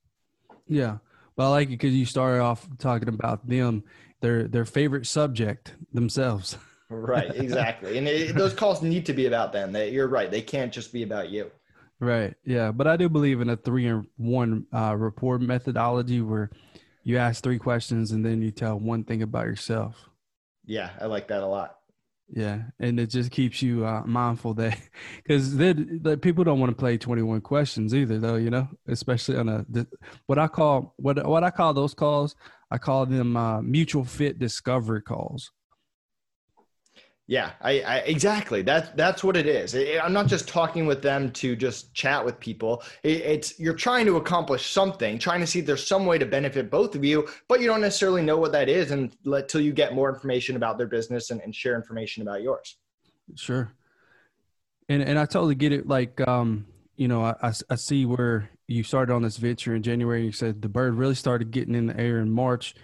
Yeah. 0.67 0.97
Well, 1.35 1.47
I 1.47 1.51
like 1.51 1.67
it 1.67 1.71
because 1.71 1.93
you 1.93 2.05
started 2.05 2.41
off 2.41 2.67
talking 2.77 3.09
about 3.09 3.47
them 3.47 3.83
their 4.23 4.47
their 4.47 4.65
favorite 4.65 5.05
subject 5.05 5.73
themselves. 5.93 6.57
right, 6.93 7.35
exactly. 7.35 7.97
And 7.97 8.07
it, 8.07 8.35
those 8.35 8.53
calls 8.53 8.81
need 8.81 9.05
to 9.07 9.13
be 9.13 9.25
about 9.25 9.53
them. 9.53 9.71
They, 9.71 9.91
you're 9.91 10.07
right. 10.07 10.29
They 10.29 10.41
can't 10.41 10.71
just 10.71 10.93
be 10.93 11.03
about 11.03 11.29
you. 11.29 11.51
Right. 11.99 12.33
Yeah. 12.43 12.71
But 12.71 12.87
I 12.87 12.97
do 12.97 13.09
believe 13.09 13.41
in 13.41 13.49
a 13.49 13.57
three 13.57 13.87
and 13.87 14.07
one 14.17 14.65
uh, 14.73 14.95
rapport 14.97 15.39
methodology 15.39 16.21
where 16.21 16.49
you 17.03 17.17
ask 17.17 17.43
three 17.43 17.59
questions 17.59 18.11
and 18.11 18.25
then 18.25 18.41
you 18.41 18.51
tell 18.51 18.79
one 18.79 19.03
thing 19.03 19.21
about 19.21 19.45
yourself. 19.45 20.09
Yeah, 20.65 20.91
I 20.99 21.05
like 21.05 21.27
that 21.27 21.43
a 21.43 21.47
lot. 21.47 21.77
Yeah, 22.29 22.63
and 22.79 22.99
it 22.99 23.07
just 23.07 23.31
keeps 23.31 23.61
you 23.61 23.85
uh, 23.85 24.01
mindful 24.05 24.53
that 24.55 24.77
because 25.17 25.55
the 25.55 26.17
people 26.21 26.43
don't 26.43 26.59
want 26.59 26.71
to 26.71 26.75
play 26.75 26.97
twenty 26.97 27.21
one 27.21 27.41
questions 27.41 27.93
either, 27.93 28.17
though. 28.17 28.35
You 28.35 28.49
know, 28.49 28.67
especially 28.87 29.37
on 29.37 29.49
a 29.49 29.65
what 30.25 30.39
I 30.39 30.47
call 30.47 30.93
what 30.97 31.23
what 31.27 31.43
I 31.43 31.51
call 31.51 31.73
those 31.73 31.93
calls. 31.93 32.35
I 32.71 32.77
call 32.79 33.05
them 33.05 33.37
uh, 33.37 33.61
mutual 33.61 34.03
fit 34.03 34.39
discovery 34.39 35.01
calls. 35.01 35.51
Yeah, 37.25 37.51
I, 37.61 37.79
I, 37.81 37.95
exactly. 37.99 38.63
That's 38.63 38.89
that's 38.95 39.23
what 39.23 39.37
it 39.37 39.47
is. 39.47 39.75
I'm 39.75 40.11
not 40.11 40.27
just 40.27 40.45
talking 40.45 40.85
with 40.85 41.01
them 41.01 41.31
to 41.31 41.55
just 41.55 41.93
chat 41.93 42.23
with 42.23 42.37
people. 42.37 42.83
It, 43.01 43.21
it's 43.21 43.59
you're 43.59 43.73
trying 43.73 44.05
to 44.07 44.17
accomplish 44.17 44.71
something, 44.71 45.17
trying 45.17 45.39
to 45.39 45.47
see 45.47 45.59
if 45.59 45.65
there's 45.65 45.87
some 45.87 46.05
way 46.05 46.17
to 46.17 46.25
benefit 46.25 46.69
both 46.69 46.95
of 46.95 47.05
you, 47.05 47.29
but 47.47 47.61
you 47.61 47.67
don't 47.67 47.79
necessarily 47.79 48.23
know 48.23 48.35
what 48.37 48.51
that 48.51 48.67
is 48.67 48.91
until 48.91 49.61
you 49.61 49.71
get 49.71 49.95
more 49.95 50.13
information 50.13 50.57
about 50.57 50.77
their 50.77 50.87
business 50.87 51.31
and, 51.31 51.39
and 51.41 51.55
share 51.55 51.75
information 51.77 52.23
about 52.23 52.41
yours. 52.41 52.75
Sure. 53.35 53.71
And 54.89 55.01
and 55.01 55.17
I 55.17 55.25
totally 55.25 55.55
get 55.55 55.71
it. 55.71 55.87
Like, 55.87 56.19
um, 56.27 56.67
you 56.97 57.07
know, 57.07 57.23
I, 57.23 57.53
I 57.69 57.75
see 57.75 58.05
where 58.05 58.49
you 58.67 58.83
started 58.83 59.13
on 59.13 59.21
this 59.21 59.37
venture 59.37 59.73
in 59.75 59.81
January. 59.81 60.25
You 60.25 60.33
said 60.33 60.61
the 60.61 60.67
bird 60.67 60.95
really 60.95 61.15
started 61.15 61.51
getting 61.51 61.73
in 61.73 61.87
the 61.87 61.97
air 61.97 62.19
in 62.19 62.31
March. 62.31 62.75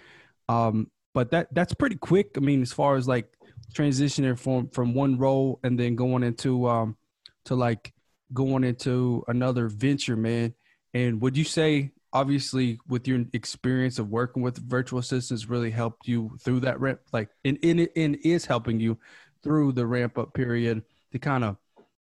Um, 0.48 0.90
but 1.12 1.30
that 1.32 1.48
that's 1.52 1.74
pretty 1.74 1.96
quick. 1.96 2.30
I 2.38 2.40
mean, 2.40 2.62
as 2.62 2.72
far 2.72 2.96
as 2.96 3.06
like 3.06 3.26
transitioning 3.74 4.38
from 4.38 4.68
from 4.70 4.94
one 4.94 5.18
role 5.18 5.60
and 5.62 5.78
then 5.78 5.94
going 5.96 6.22
into 6.22 6.68
um 6.68 6.96
to 7.44 7.54
like 7.54 7.92
going 8.32 8.64
into 8.64 9.24
another 9.28 9.68
venture, 9.68 10.16
man. 10.16 10.54
And 10.94 11.20
would 11.20 11.36
you 11.36 11.44
say 11.44 11.92
obviously 12.12 12.78
with 12.88 13.06
your 13.06 13.24
experience 13.32 13.98
of 13.98 14.08
working 14.08 14.42
with 14.42 14.58
virtual 14.58 14.98
assistants 14.98 15.48
really 15.48 15.70
helped 15.70 16.08
you 16.08 16.36
through 16.40 16.60
that 16.60 16.80
ramp 16.80 16.98
like 17.12 17.28
and, 17.44 17.56
and, 17.62 17.88
and 17.94 18.16
is 18.24 18.44
helping 18.44 18.80
you 18.80 18.98
through 19.44 19.70
the 19.72 19.86
ramp 19.86 20.18
up 20.18 20.34
period 20.34 20.82
to 21.12 21.18
kind 21.20 21.44
of 21.44 21.56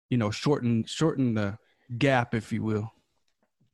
you 0.09 0.17
know 0.17 0.31
shorten 0.31 0.85
shorten 0.85 1.35
the 1.35 1.59
gap 1.99 2.35
if 2.35 2.53
you 2.53 2.63
will 2.63 2.93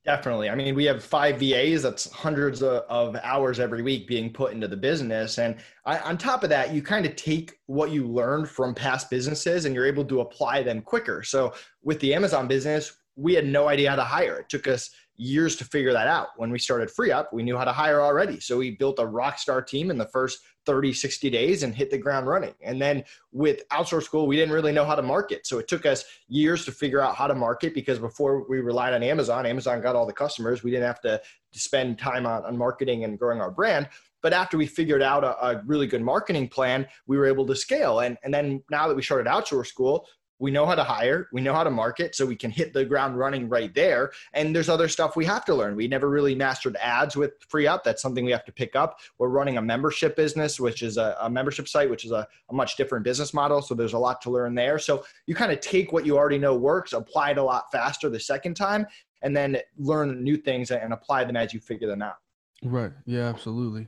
Definitely. 0.05 0.49
I 0.49 0.55
mean, 0.55 0.75
we 0.75 0.83
have 0.85 1.01
five 1.01 1.39
VAs. 1.39 1.81
That's 1.81 2.11
hundreds 2.11 2.61
of, 2.61 2.83
of 2.89 3.15
hours 3.23 3.61
every 3.61 3.81
week 3.81 4.05
being 4.05 4.33
put 4.33 4.51
into 4.51 4.67
the 4.67 4.75
business. 4.75 5.37
And 5.37 5.55
I, 5.85 5.97
on 5.99 6.17
top 6.17 6.43
of 6.43 6.49
that, 6.49 6.73
you 6.73 6.81
kind 6.81 7.05
of 7.05 7.15
take 7.15 7.59
what 7.67 7.91
you 7.91 8.05
learned 8.05 8.49
from 8.49 8.75
past 8.75 9.09
businesses 9.09 9.63
and 9.63 9.73
you're 9.73 9.85
able 9.85 10.03
to 10.05 10.19
apply 10.19 10.61
them 10.61 10.81
quicker. 10.81 11.23
So 11.23 11.53
with 11.83 12.01
the 12.01 12.13
Amazon 12.13 12.49
business, 12.49 12.97
we 13.15 13.33
had 13.33 13.45
no 13.45 13.69
idea 13.69 13.91
how 13.91 13.95
to 13.95 14.03
hire. 14.03 14.39
It 14.39 14.49
took 14.49 14.67
us 14.67 14.89
years 15.15 15.55
to 15.57 15.65
figure 15.65 15.93
that 15.93 16.07
out. 16.07 16.29
When 16.37 16.49
we 16.49 16.59
started 16.59 16.89
Free 16.89 17.11
Up, 17.11 17.31
we 17.31 17.43
knew 17.43 17.57
how 17.57 17.65
to 17.65 17.71
hire 17.71 18.01
already. 18.01 18.39
So 18.39 18.57
we 18.57 18.71
built 18.71 18.99
a 18.99 19.05
rock 19.05 19.37
star 19.37 19.61
team 19.61 19.91
in 19.91 19.97
the 19.97 20.07
first 20.07 20.39
30, 20.65 20.93
60 20.93 21.29
days 21.29 21.63
and 21.63 21.75
hit 21.75 21.91
the 21.91 21.97
ground 21.97 22.27
running. 22.27 22.53
And 22.61 22.81
then 22.81 23.03
with 23.31 23.67
Outsource 23.69 24.03
School, 24.03 24.27
we 24.27 24.35
didn't 24.35 24.53
really 24.53 24.71
know 24.71 24.85
how 24.85 24.95
to 24.95 25.01
market. 25.01 25.45
So 25.45 25.59
it 25.59 25.67
took 25.67 25.85
us 25.85 26.05
years 26.27 26.65
to 26.65 26.71
figure 26.71 27.01
out 27.01 27.15
how 27.15 27.27
to 27.27 27.35
market 27.35 27.73
because 27.73 27.99
before 27.99 28.47
we 28.49 28.59
relied 28.59 28.93
on 28.93 29.03
Amazon, 29.03 29.45
Amazon 29.45 29.81
got 29.81 29.95
all 29.95 30.05
the 30.05 30.13
customers. 30.13 30.63
We 30.63 30.71
didn't 30.71 30.87
have 30.87 31.01
to, 31.01 31.21
spend 31.55 31.99
time 31.99 32.25
on, 32.25 32.43
on 32.45 32.57
marketing 32.57 33.03
and 33.03 33.19
growing 33.19 33.39
our 33.39 33.51
brand. 33.51 33.87
But 34.23 34.33
after 34.33 34.57
we 34.57 34.65
figured 34.65 35.03
out 35.03 35.23
a, 35.23 35.45
a, 35.45 35.61
really 35.65 35.85
good 35.85 36.01
marketing 36.01 36.47
plan, 36.47 36.87
we 37.05 37.17
were 37.17 37.25
able 37.25 37.45
to 37.45 37.55
scale. 37.55 37.99
And, 37.99 38.17
and 38.23 38.33
then 38.33 38.63
now 38.71 38.87
that 38.87 38.95
we 38.95 39.03
started 39.03 39.27
Outsource 39.27 39.67
School, 39.67 40.07
we 40.39 40.51
know 40.51 40.65
how 40.65 40.75
to 40.75 40.83
hire, 40.83 41.29
we 41.31 41.41
know 41.41 41.53
how 41.53 41.63
to 41.63 41.69
market, 41.69 42.15
so 42.15 42.25
we 42.25 42.35
can 42.35 42.51
hit 42.51 42.73
the 42.73 42.83
ground 42.83 43.17
running 43.17 43.47
right 43.47 43.73
there. 43.73 44.11
And 44.33 44.55
there's 44.55 44.69
other 44.69 44.87
stuff 44.87 45.15
we 45.15 45.25
have 45.25 45.45
to 45.45 45.55
learn. 45.55 45.75
We 45.75 45.87
never 45.87 46.09
really 46.09 46.35
mastered 46.35 46.75
ads 46.77 47.15
with 47.15 47.31
Free 47.47 47.67
Up. 47.67 47.83
That's 47.83 48.01
something 48.01 48.25
we 48.25 48.31
have 48.31 48.45
to 48.45 48.51
pick 48.51 48.75
up. 48.75 48.99
We're 49.17 49.29
running 49.29 49.57
a 49.57 49.61
membership 49.61 50.15
business, 50.15 50.59
which 50.59 50.81
is 50.81 50.97
a, 50.97 51.15
a 51.21 51.29
membership 51.29 51.67
site, 51.67 51.89
which 51.89 52.03
is 52.03 52.11
a, 52.11 52.27
a, 52.49 52.53
much 52.53 52.75
different 52.75 53.03
business 53.03 53.33
model. 53.33 53.61
So 53.61 53.73
there's 53.73 53.93
a 53.93 53.97
lot 53.97 54.21
to 54.23 54.31
learn 54.31 54.53
there. 54.55 54.79
So 54.79 55.05
you 55.27 55.35
kind 55.35 55.51
of 55.51 55.59
take 55.59 55.91
what 55.91 56.05
you 56.05 56.17
already 56.17 56.39
know 56.39 56.55
works, 56.55 56.93
apply 56.93 57.31
it 57.31 57.37
a 57.37 57.43
lot 57.43 57.71
faster 57.71 58.09
the 58.09 58.19
second 58.19 58.55
time, 58.55 58.85
and 59.21 59.35
then 59.35 59.57
learn 59.77 60.23
new 60.23 60.37
things 60.37 60.71
and 60.71 60.93
apply 60.93 61.23
them 61.23 61.35
as 61.35 61.53
you 61.53 61.59
figure 61.59 61.87
them 61.87 62.01
out. 62.01 62.17
Right. 62.63 62.91
Yeah, 63.05 63.29
absolutely. 63.29 63.87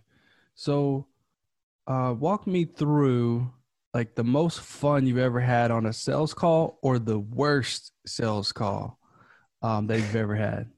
So 0.55 1.08
uh, 1.88 2.15
walk 2.17 2.47
me 2.47 2.65
through 2.65 3.51
like 3.95 4.13
the 4.13 4.25
most 4.25 4.60
fun 4.60 5.08
you've 5.08 5.17
ever 5.17 5.39
had 5.39 5.71
on 5.71 5.86
a 5.86 5.93
sales 5.93 6.34
call 6.34 6.77
or 6.81 6.99
the 6.99 7.17
worst 7.17 7.93
sales 8.05 8.51
call 8.51 8.99
um, 9.62 9.88
that 9.88 9.99
you've 9.99 10.17
ever 10.17 10.36
had? 10.36 10.69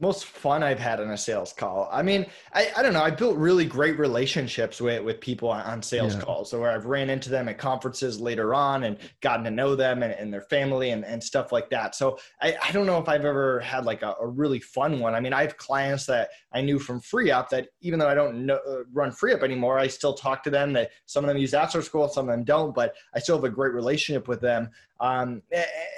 Most 0.00 0.24
fun 0.24 0.62
I've 0.62 0.78
had 0.78 0.98
on 0.98 1.10
a 1.10 1.16
sales 1.16 1.52
call. 1.52 1.88
I 1.92 2.02
mean, 2.02 2.24
I, 2.54 2.70
I 2.76 2.82
don't 2.82 2.94
know. 2.94 3.02
I 3.02 3.10
built 3.10 3.36
really 3.36 3.66
great 3.66 3.98
relationships 3.98 4.80
with, 4.80 5.04
with 5.04 5.20
people 5.20 5.50
on, 5.50 5.82
sales 5.82 6.14
yeah. 6.14 6.20
calls. 6.20 6.50
So 6.50 6.60
where 6.60 6.70
I've 6.70 6.86
ran 6.86 7.10
into 7.10 7.28
them 7.28 7.48
at 7.48 7.58
conferences 7.58 8.20
later 8.20 8.54
on 8.54 8.84
and 8.84 8.98
gotten 9.20 9.44
to 9.44 9.50
know 9.50 9.74
them 9.74 10.02
and, 10.02 10.12
and 10.12 10.32
their 10.32 10.42
family 10.42 10.90
and, 10.90 11.04
and 11.04 11.22
stuff 11.22 11.52
like 11.52 11.70
that. 11.70 11.94
So 11.94 12.18
I, 12.40 12.56
I 12.62 12.72
don't 12.72 12.86
know 12.86 12.98
if 12.98 13.08
I've 13.08 13.24
ever 13.24 13.60
had 13.60 13.84
like 13.84 14.02
a, 14.02 14.14
a, 14.20 14.26
really 14.26 14.60
fun 14.60 15.00
one. 15.00 15.14
I 15.14 15.20
mean, 15.20 15.32
I 15.32 15.42
have 15.42 15.56
clients 15.56 16.06
that 16.06 16.30
I 16.52 16.60
knew 16.60 16.78
from 16.78 17.00
Free 17.00 17.30
Up 17.30 17.50
that 17.50 17.68
even 17.80 17.98
though 17.98 18.08
I 18.08 18.14
don't 18.14 18.46
know, 18.46 18.58
uh, 18.68 18.84
run 18.92 19.12
Free 19.12 19.32
Up 19.34 19.42
anymore, 19.42 19.78
I 19.78 19.86
still 19.86 20.14
talk 20.14 20.42
to 20.44 20.50
them 20.50 20.72
that 20.74 20.90
some 21.06 21.24
of 21.24 21.28
them 21.28 21.36
use 21.36 21.52
Outsource 21.52 21.84
School, 21.84 22.08
some 22.08 22.28
of 22.28 22.34
them 22.34 22.44
don't, 22.44 22.74
but 22.74 22.94
I 23.14 23.18
still 23.18 23.36
have 23.36 23.44
a 23.44 23.50
great 23.50 23.72
relationship 23.72 24.28
with 24.28 24.40
them. 24.40 24.70
Um, 25.00 25.42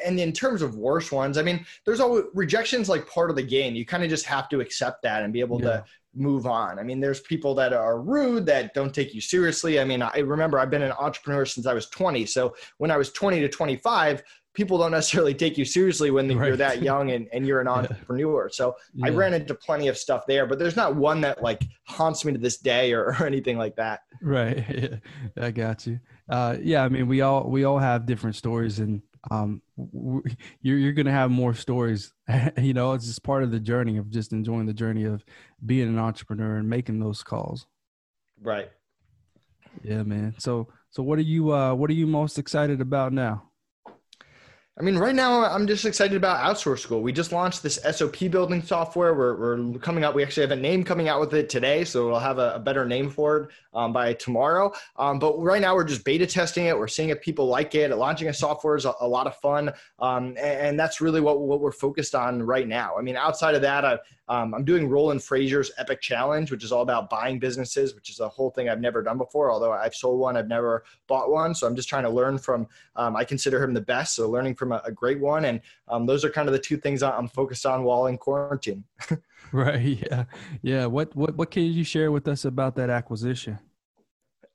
and 0.04 0.18
in 0.20 0.32
terms 0.32 0.62
of 0.62 0.76
worse 0.76 1.10
ones, 1.10 1.36
I 1.36 1.42
mean, 1.42 1.66
there's 1.84 2.00
always 2.00 2.24
rejections 2.34 2.88
like 2.88 3.08
part 3.08 3.30
of 3.30 3.36
the 3.36 3.42
game. 3.42 3.74
You 3.74 3.84
kind 3.92 4.02
of 4.02 4.09
just 4.09 4.24
have 4.24 4.48
to 4.48 4.61
accept 4.61 5.02
that 5.02 5.22
and 5.22 5.35
be 5.35 5.40
able 5.40 5.61
yeah. 5.61 5.68
to 5.68 5.85
move 6.14 6.46
on. 6.46 6.78
I 6.78 6.83
mean, 6.83 6.98
there's 6.98 7.20
people 7.20 7.55
that 7.57 7.74
are 7.74 8.00
rude 8.00 8.46
that 8.46 8.72
don't 8.72 8.94
take 8.94 9.12
you 9.14 9.20
seriously. 9.20 9.78
I 9.78 9.85
mean, 9.85 10.00
I 10.00 10.18
remember 10.20 10.59
I've 10.59 10.70
been 10.70 10.83
an 10.83 10.92
entrepreneur 10.92 11.44
since 11.44 11.66
I 11.66 11.74
was 11.74 11.90
20. 11.90 12.24
So 12.24 12.55
when 12.78 12.90
I 12.90 12.96
was 12.96 13.12
20 13.12 13.40
to 13.40 13.48
25, 13.50 14.22
people 14.55 14.78
don't 14.78 14.92
necessarily 14.92 15.35
take 15.35 15.59
you 15.59 15.66
seriously 15.66 16.11
when 16.11 16.26
right. 16.38 16.46
you're 16.48 16.57
that 16.57 16.83
young 16.83 17.11
and, 17.11 17.28
and 17.35 17.46
you're 17.46 17.61
an 17.61 17.68
entrepreneur. 17.68 18.46
Yeah. 18.46 18.55
So 18.55 18.76
yeah. 18.94 19.07
I 19.07 19.11
ran 19.11 19.35
into 19.35 19.55
plenty 19.55 19.88
of 19.88 19.98
stuff 19.98 20.24
there, 20.26 20.46
but 20.46 20.59
there's 20.59 20.76
not 20.76 20.96
one 20.96 21.20
that 21.20 21.42
like 21.42 21.62
haunts 21.85 22.24
me 22.24 22.33
to 22.33 22.38
this 22.38 22.57
day 22.57 22.94
or, 22.94 23.05
or 23.20 23.26
anything 23.26 23.59
like 23.59 23.76
that. 23.76 24.00
Right. 24.22 24.64
Yeah. 24.68 24.96
I 25.46 25.50
got 25.50 25.87
you 25.87 26.00
uh, 26.33 26.57
yeah, 26.62 26.83
I 26.83 26.88
mean, 26.88 27.09
we 27.09 27.20
all 27.20 27.48
we 27.48 27.64
all 27.64 27.78
have 27.78 28.07
different 28.07 28.37
stories, 28.37 28.78
and 28.78 29.02
um, 29.30 29.62
you're 29.76 30.78
you're 30.78 30.92
gonna 30.92 31.12
have 31.12 31.30
more 31.30 31.54
stories. 31.54 32.12
you 32.58 32.74
know, 32.74 32.92
it's 32.92 33.06
just 33.06 33.22
part 33.22 33.42
of 33.42 33.50
the 33.50 33.61
journey 33.61 33.96
of 33.96 34.11
just 34.11 34.32
enjoying 34.32 34.66
the 34.66 34.74
journey 34.74 35.04
of 35.04 35.24
being 35.64 35.88
an 35.88 35.98
entrepreneur 35.98 36.56
and 36.56 36.68
making 36.68 36.98
those 36.98 37.22
calls. 37.22 37.66
Right. 38.40 38.70
Yeah, 39.82 40.02
man. 40.02 40.35
So 40.38 40.68
so 40.90 41.02
what 41.02 41.18
are 41.18 41.22
you 41.22 41.52
uh, 41.52 41.74
what 41.74 41.90
are 41.90 41.94
you 41.94 42.06
most 42.06 42.38
excited 42.38 42.80
about 42.80 43.12
now? 43.12 43.51
I 44.78 44.82
mean, 44.82 44.96
right 44.96 45.14
now 45.14 45.44
I'm 45.44 45.66
just 45.66 45.85
excited 45.85 46.16
about 46.16 46.38
Outsource 46.38 46.78
School. 46.78 47.02
We 47.02 47.12
just 47.12 47.30
launched 47.30 47.62
this 47.62 47.78
SOP 47.90 48.30
building 48.30 48.62
software. 48.62 49.12
We're, 49.12 49.37
we're 49.37 49.78
coming 49.80 50.02
out. 50.02 50.14
We 50.14 50.22
actually 50.22 50.44
have 50.44 50.50
a 50.50 50.56
name 50.56 50.82
coming 50.82 51.08
out 51.11 51.20
with 51.20 51.35
it 51.35 51.50
today, 51.50 51.85
so 51.85 52.06
we'll 52.06 52.18
have 52.18 52.38
a, 52.38 52.54
a 52.54 52.58
better 52.58 52.87
name 52.87 53.11
for 53.11 53.37
it 53.37 53.50
um, 53.74 53.92
by 53.92 54.14
tomorrow. 54.14 54.72
Um, 54.96 55.18
but 55.18 55.38
right 55.38 55.61
now 55.61 55.74
we're 55.74 55.85
just 55.85 56.06
beta 56.06 56.26
testing 56.26 56.66
it. 56.66 56.78
We're 56.78 56.88
seeing 56.88 57.11
if 57.11 57.20
people 57.20 57.48
like 57.48 57.74
it. 57.74 57.94
Launching 57.94 58.28
a 58.28 58.35
software 58.35 58.74
is 58.76 58.87
a, 58.87 58.94
a 59.02 59.06
lot 59.06 59.26
of 59.26 59.37
fun, 59.37 59.72
um, 59.98 60.28
and, 60.28 60.38
and, 60.38 60.80
that's 60.80 61.02
really 61.02 61.20
what 61.20 61.40
what 61.40 61.61
we're 61.61 61.70
focused 61.70 62.14
on 62.14 62.42
right 62.42 62.66
now. 62.66 62.96
I 62.98 63.02
mean, 63.02 63.16
outside 63.16 63.54
of 63.54 63.61
that, 63.61 63.85
I, 63.85 63.98
um, 64.28 64.54
I'm 64.54 64.64
doing 64.64 64.88
Roland 64.88 65.20
Frasier's 65.20 65.72
Epic 65.78 66.00
Challenge, 66.00 66.50
which 66.50 66.64
is 66.64 66.72
all 66.72 66.82
about 66.82 67.11
buying 67.11 67.38
businesses, 67.38 67.94
which 67.94 68.08
is 68.08 68.20
a 68.20 68.28
whole 68.28 68.50
thing 68.50 68.68
I've 68.68 68.80
never 68.80 69.02
done 69.02 69.18
before. 69.18 69.50
Although 69.50 69.72
I've 69.72 69.94
sold 69.94 70.20
one, 70.20 70.37
I've 70.37 70.48
never 70.48 70.85
bought 71.08 71.30
one. 71.30 71.54
So 71.54 71.66
I'm 71.66 71.74
just 71.74 71.88
trying 71.88 72.04
to 72.04 72.11
learn 72.11 72.38
from. 72.38 72.66
Um, 72.96 73.16
I 73.16 73.24
consider 73.24 73.62
him 73.62 73.74
the 73.74 73.80
best, 73.80 74.14
so 74.14 74.28
learning 74.28 74.54
from 74.54 74.72
a, 74.72 74.80
a 74.85 74.92
great 74.92 75.20
one. 75.20 75.46
And 75.46 75.61
um, 75.88 76.06
those 76.06 76.24
are 76.24 76.30
kind 76.30 76.48
of 76.48 76.52
the 76.52 76.58
two 76.58 76.76
things 76.76 77.02
I'm 77.02 77.28
focused 77.28 77.66
on 77.66 77.85
while 77.85 78.06
in 78.06 78.16
quarantine. 78.18 78.85
right. 79.52 79.82
Yeah. 80.02 80.24
Yeah. 80.62 80.87
What 80.87 81.14
what 81.14 81.37
what 81.37 81.50
can 81.50 81.64
you 81.64 81.85
share 81.85 82.11
with 82.11 82.26
us 82.28 82.44
about 82.44 82.76
that 82.76 82.90
acquisition? 82.90 83.58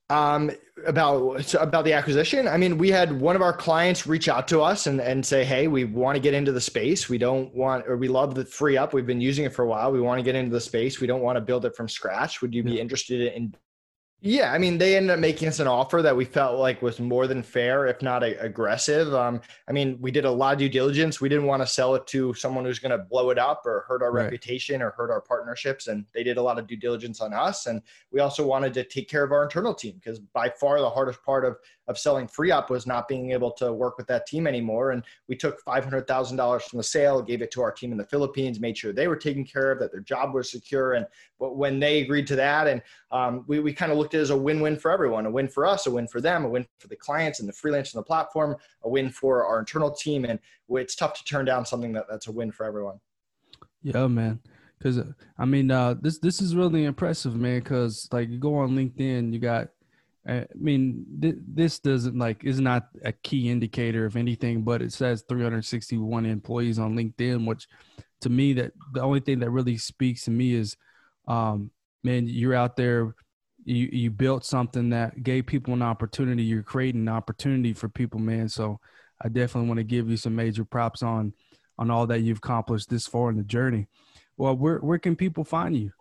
Um, 0.09 0.51
about 0.85 1.53
about 1.55 1.83
the 1.83 1.93
acquisition. 1.93 2.47
I 2.47 2.57
mean, 2.57 2.77
we 2.77 2.89
had 2.89 3.19
one 3.19 3.35
of 3.35 3.41
our 3.41 3.53
clients 3.53 4.07
reach 4.07 4.29
out 4.29 4.47
to 4.49 4.61
us 4.61 4.87
and, 4.87 5.01
and 5.01 5.25
say, 5.25 5.43
"Hey, 5.43 5.67
we 5.67 5.83
want 5.83 6.15
to 6.15 6.21
get 6.21 6.33
into 6.33 6.51
the 6.51 6.61
space. 6.61 7.09
We 7.09 7.17
don't 7.17 7.53
want, 7.53 7.87
or 7.87 7.97
we 7.97 8.07
love 8.07 8.35
the 8.35 8.45
free 8.45 8.77
up. 8.77 8.93
We've 8.93 9.05
been 9.05 9.21
using 9.21 9.45
it 9.45 9.53
for 9.53 9.63
a 9.63 9.67
while. 9.67 9.91
We 9.91 10.01
want 10.01 10.19
to 10.19 10.23
get 10.23 10.35
into 10.35 10.51
the 10.51 10.61
space. 10.61 11.01
We 11.01 11.07
don't 11.07 11.21
want 11.21 11.35
to 11.35 11.41
build 11.41 11.65
it 11.65 11.75
from 11.75 11.89
scratch. 11.89 12.41
Would 12.41 12.53
you 12.53 12.63
be 12.63 12.79
interested 12.79 13.33
in 13.33 13.53
yeah, 14.21 14.51
I 14.51 14.57
mean, 14.57 14.79
they 14.79 14.97
ended 14.97 15.11
up 15.11 15.19
making 15.19 15.47
us 15.47 15.59
an 15.59 15.67
offer 15.67 16.01
that 16.01 16.15
we 16.15 16.25
felt 16.25 16.59
like 16.59 16.81
was 16.81 16.99
more 16.99 17.27
than 17.27 17.43
fair, 17.43 17.85
if 17.85 18.01
not 18.01 18.23
a, 18.23 18.35
aggressive. 18.43 19.13
Um, 19.13 19.41
I 19.67 19.71
mean, 19.71 19.99
we 20.01 20.09
did 20.09 20.25
a 20.25 20.31
lot 20.31 20.53
of 20.53 20.59
due 20.59 20.69
diligence. 20.69 21.21
We 21.21 21.29
didn't 21.29 21.45
want 21.45 21.61
to 21.61 21.67
sell 21.67 21.93
it 21.93 22.07
to 22.07 22.33
someone 22.33 22.65
who's 22.65 22.79
going 22.79 22.97
to 22.97 23.05
blow 23.05 23.29
it 23.29 23.37
up 23.37 23.61
or 23.63 23.85
hurt 23.87 24.01
our 24.01 24.11
right. 24.11 24.23
reputation 24.23 24.81
or 24.81 24.89
hurt 24.89 25.11
our 25.11 25.21
partnerships. 25.21 25.85
And 25.85 26.03
they 26.15 26.23
did 26.23 26.37
a 26.37 26.41
lot 26.41 26.57
of 26.57 26.65
due 26.65 26.77
diligence 26.77 27.21
on 27.21 27.31
us. 27.31 27.67
And 27.67 27.79
we 28.11 28.19
also 28.19 28.43
wanted 28.43 28.73
to 28.73 28.83
take 28.83 29.07
care 29.07 29.23
of 29.23 29.31
our 29.31 29.43
internal 29.43 29.75
team 29.75 30.01
because 30.03 30.17
by 30.17 30.49
far 30.49 30.79
the 30.79 30.89
hardest 30.89 31.23
part 31.23 31.45
of 31.45 31.57
of 31.87 31.97
selling 31.97 32.27
free 32.27 32.51
up 32.51 32.69
was 32.69 32.85
not 32.85 33.07
being 33.07 33.31
able 33.31 33.51
to 33.51 33.71
work 33.71 33.97
with 33.97 34.07
that 34.07 34.27
team 34.27 34.45
anymore. 34.45 34.91
And 34.91 35.03
we 35.27 35.35
took 35.35 35.63
$500,000 35.63 36.61
from 36.63 36.77
the 36.77 36.83
sale, 36.83 37.21
gave 37.21 37.41
it 37.41 37.51
to 37.51 37.61
our 37.61 37.71
team 37.71 37.91
in 37.91 37.97
the 37.97 38.05
Philippines, 38.05 38.59
made 38.59 38.77
sure 38.77 38.91
they 38.91 39.07
were 39.07 39.15
taken 39.15 39.45
care 39.45 39.71
of, 39.71 39.79
that 39.79 39.91
their 39.91 40.01
job 40.01 40.33
was 40.33 40.51
secure. 40.51 40.93
And 40.93 41.05
when 41.37 41.79
they 41.79 42.01
agreed 42.01 42.27
to 42.27 42.35
that, 42.35 42.67
and 42.67 42.81
um, 43.11 43.45
we, 43.47 43.59
we 43.59 43.73
kind 43.73 43.91
of 43.91 43.97
looked 43.97 44.13
at 44.13 44.19
it 44.19 44.23
as 44.23 44.29
a 44.31 44.37
win-win 44.37 44.77
for 44.77 44.91
everyone, 44.91 45.25
a 45.25 45.31
win 45.31 45.47
for 45.47 45.65
us, 45.65 45.87
a 45.87 45.91
win 45.91 46.07
for 46.07 46.19
them, 46.19 46.45
a 46.45 46.49
win 46.49 46.65
for 46.79 46.87
the 46.87 46.95
clients 46.95 47.39
and 47.39 47.47
the 47.47 47.53
freelance 47.53 47.93
and 47.93 47.99
the 47.99 48.05
platform, 48.05 48.55
a 48.83 48.89
win 48.89 49.09
for 49.09 49.45
our 49.45 49.59
internal 49.59 49.91
team. 49.91 50.25
And 50.25 50.39
it's 50.69 50.95
tough 50.95 51.13
to 51.17 51.23
turn 51.23 51.45
down 51.45 51.65
something 51.65 51.93
that, 51.93 52.05
that's 52.09 52.27
a 52.27 52.31
win 52.31 52.51
for 52.51 52.65
everyone. 52.65 52.99
Yeah, 53.81 54.07
man. 54.07 54.39
Cause 54.83 55.01
I 55.39 55.45
mean, 55.45 55.71
uh, 55.71 55.95
this, 55.99 56.19
this 56.19 56.41
is 56.41 56.55
really 56.55 56.85
impressive, 56.85 57.35
man. 57.35 57.61
Cause 57.61 58.07
like 58.11 58.29
you 58.29 58.37
go 58.37 58.55
on 58.55 58.75
LinkedIn, 58.75 59.33
you 59.33 59.39
got 59.39 59.69
I 60.27 60.45
mean, 60.55 61.05
th- 61.21 61.37
this 61.47 61.79
doesn't 61.79 62.17
like 62.17 62.43
is 62.43 62.59
not 62.59 62.89
a 63.03 63.13
key 63.13 63.49
indicator 63.49 64.05
of 64.05 64.17
anything, 64.17 64.63
but 64.63 64.81
it 64.81 64.91
says 64.91 65.23
361 65.29 66.25
employees 66.25 66.79
on 66.79 66.97
LinkedIn, 66.97 67.47
which 67.47 67.67
to 68.21 68.29
me 68.29 68.53
that 68.53 68.73
the 68.93 69.01
only 69.01 69.21
thing 69.21 69.39
that 69.39 69.51
really 69.51 69.77
speaks 69.77 70.25
to 70.25 70.31
me 70.31 70.53
is, 70.53 70.75
um, 71.29 71.71
man, 72.03 72.27
you're 72.27 72.53
out 72.55 72.77
there, 72.77 73.15
you 73.63 73.89
you 73.91 74.11
built 74.11 74.45
something 74.45 74.89
that 74.91 75.23
gave 75.23 75.45
people 75.45 75.73
an 75.73 75.81
opportunity. 75.81 76.43
You're 76.43 76.63
creating 76.63 77.01
an 77.01 77.09
opportunity 77.09 77.73
for 77.73 77.89
people, 77.89 78.19
man. 78.19 78.47
So 78.49 78.79
I 79.21 79.29
definitely 79.29 79.67
want 79.67 79.79
to 79.79 79.83
give 79.83 80.09
you 80.09 80.17
some 80.17 80.35
major 80.35 80.63
props 80.63 81.03
on 81.03 81.33
on 81.77 81.91
all 81.91 82.07
that 82.07 82.21
you've 82.21 82.37
accomplished 82.37 82.89
this 82.89 83.07
far 83.07 83.29
in 83.29 83.37
the 83.37 83.43
journey. 83.43 83.87
Well, 84.37 84.55
where 84.55 84.77
where 84.79 84.99
can 84.99 85.15
people 85.15 85.43
find 85.43 85.75
you? 85.75 85.91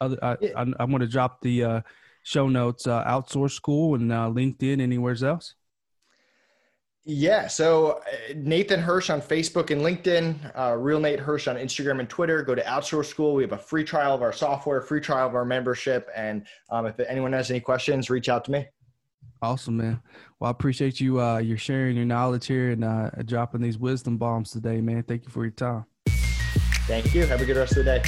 I 0.00 0.16
I, 0.22 0.36
I, 0.56 0.66
I 0.80 0.84
want 0.84 1.02
to 1.02 1.08
drop 1.08 1.42
the 1.42 1.64
uh, 1.64 1.80
show 2.22 2.48
notes, 2.48 2.86
uh, 2.86 3.04
Outsource 3.04 3.52
School 3.52 3.94
and 3.94 4.12
uh, 4.12 4.30
LinkedIn, 4.32 4.80
anywhere 4.80 5.16
else? 5.24 5.54
Yeah. 7.04 7.46
So 7.46 8.02
uh, 8.06 8.34
Nathan 8.36 8.80
Hirsch 8.80 9.08
on 9.10 9.22
Facebook 9.22 9.70
and 9.70 9.80
LinkedIn, 9.80 10.52
uh, 10.56 10.76
Real 10.76 11.00
Nate 11.00 11.18
Hirsch 11.18 11.48
on 11.48 11.56
Instagram 11.56 12.00
and 12.00 12.08
Twitter. 12.08 12.42
Go 12.42 12.54
to 12.54 12.62
Outsource 12.62 13.06
School. 13.06 13.34
We 13.34 13.42
have 13.42 13.52
a 13.52 13.58
free 13.58 13.84
trial 13.84 14.14
of 14.14 14.22
our 14.22 14.32
software, 14.32 14.80
free 14.82 15.00
trial 15.00 15.26
of 15.26 15.34
our 15.34 15.44
membership. 15.44 16.08
And 16.14 16.46
um, 16.70 16.86
if 16.86 17.00
anyone 17.00 17.32
has 17.32 17.50
any 17.50 17.60
questions, 17.60 18.10
reach 18.10 18.28
out 18.28 18.44
to 18.44 18.50
me. 18.50 18.66
Awesome, 19.42 19.78
man. 19.78 20.00
Well, 20.38 20.48
I 20.48 20.50
appreciate 20.50 21.00
you. 21.00 21.20
Uh, 21.20 21.38
you're 21.38 21.56
sharing 21.56 21.96
your 21.96 22.04
knowledge 22.04 22.46
here 22.46 22.70
and 22.70 22.84
uh, 22.84 23.10
dropping 23.24 23.62
these 23.62 23.78
wisdom 23.78 24.18
bombs 24.18 24.50
today, 24.50 24.82
man. 24.82 25.02
Thank 25.02 25.24
you 25.24 25.30
for 25.30 25.44
your 25.44 25.52
time. 25.52 25.86
Thank 26.86 27.14
you. 27.14 27.24
Have 27.24 27.40
a 27.40 27.46
good 27.46 27.56
rest 27.56 27.76
of 27.76 27.84
the 27.84 27.98
day. 27.98 28.02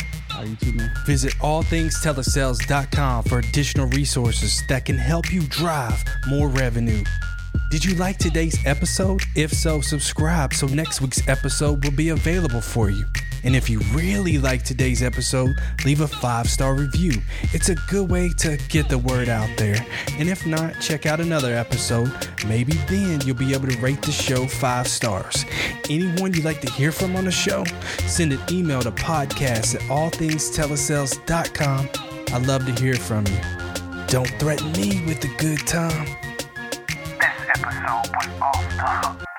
you 0.45 0.57
too, 0.57 0.73
man. 0.73 0.93
Visit 1.07 1.33
allthingstelesales.com 1.35 3.25
for 3.25 3.39
additional 3.39 3.87
resources 3.87 4.63
that 4.69 4.85
can 4.85 4.99
help 4.99 5.33
you 5.33 5.41
drive 5.43 6.05
more 6.29 6.49
revenue. 6.49 7.03
Did 7.73 7.85
you 7.87 7.95
like 7.95 8.19
today's 8.19 8.59
episode? 8.67 9.23
If 9.35 9.51
so, 9.51 9.81
subscribe 9.81 10.53
so 10.53 10.67
next 10.67 11.01
week's 11.01 11.27
episode 11.27 11.83
will 11.83 11.93
be 11.93 12.11
available 12.11 12.61
for 12.61 12.91
you. 12.91 13.07
And 13.45 13.57
if 13.57 13.71
you 13.71 13.81
really 13.95 14.37
like 14.37 14.63
today's 14.63 15.03
episode, 15.03 15.57
leave 15.87 16.03
a 16.03 16.07
five 16.07 16.51
star 16.51 16.75
review. 16.75 17.13
It's 17.55 17.71
a 17.71 17.75
good 17.89 18.11
way 18.11 18.29
to 18.41 18.59
get 18.69 18.91
the 18.91 18.99
word 18.99 19.31
out 19.31 19.49
there. 19.57 19.87
And 20.19 20.29
if 20.29 20.47
not, 20.47 20.83
check 20.83 21.07
out 21.07 21.19
another 21.19 21.55
episode. 21.55 22.13
Maybe 22.47 22.75
then 22.91 23.23
you'll 23.23 23.37
be 23.37 23.55
able 23.55 23.69
to 23.69 23.79
rate 23.79 24.03
the 24.03 24.13
show 24.13 24.47
five 24.47 24.87
stars. 24.87 25.47
Anyone 25.89 26.35
you'd 26.35 26.45
like 26.45 26.61
to 26.61 26.71
hear 26.73 26.93
from 26.93 27.17
on 27.17 27.25
the 27.25 27.33
show, 27.33 27.65
send 28.07 28.35
an 28.35 28.41
email 28.51 28.83
to 28.83 28.93
podcast 28.93 29.77
at 29.77 29.81
allthingstelesales.com. 29.89 31.89
I'd 32.35 32.47
love 32.47 32.67
to 32.67 32.73
hear 32.83 32.97
from 32.97 33.27
you. 33.29 33.41
Don't 34.09 34.29
threaten 34.39 34.73
me 34.73 35.03
with 35.07 35.25
a 35.25 35.35
good 35.39 35.67
time. 35.67 36.22
0.8 37.93 39.32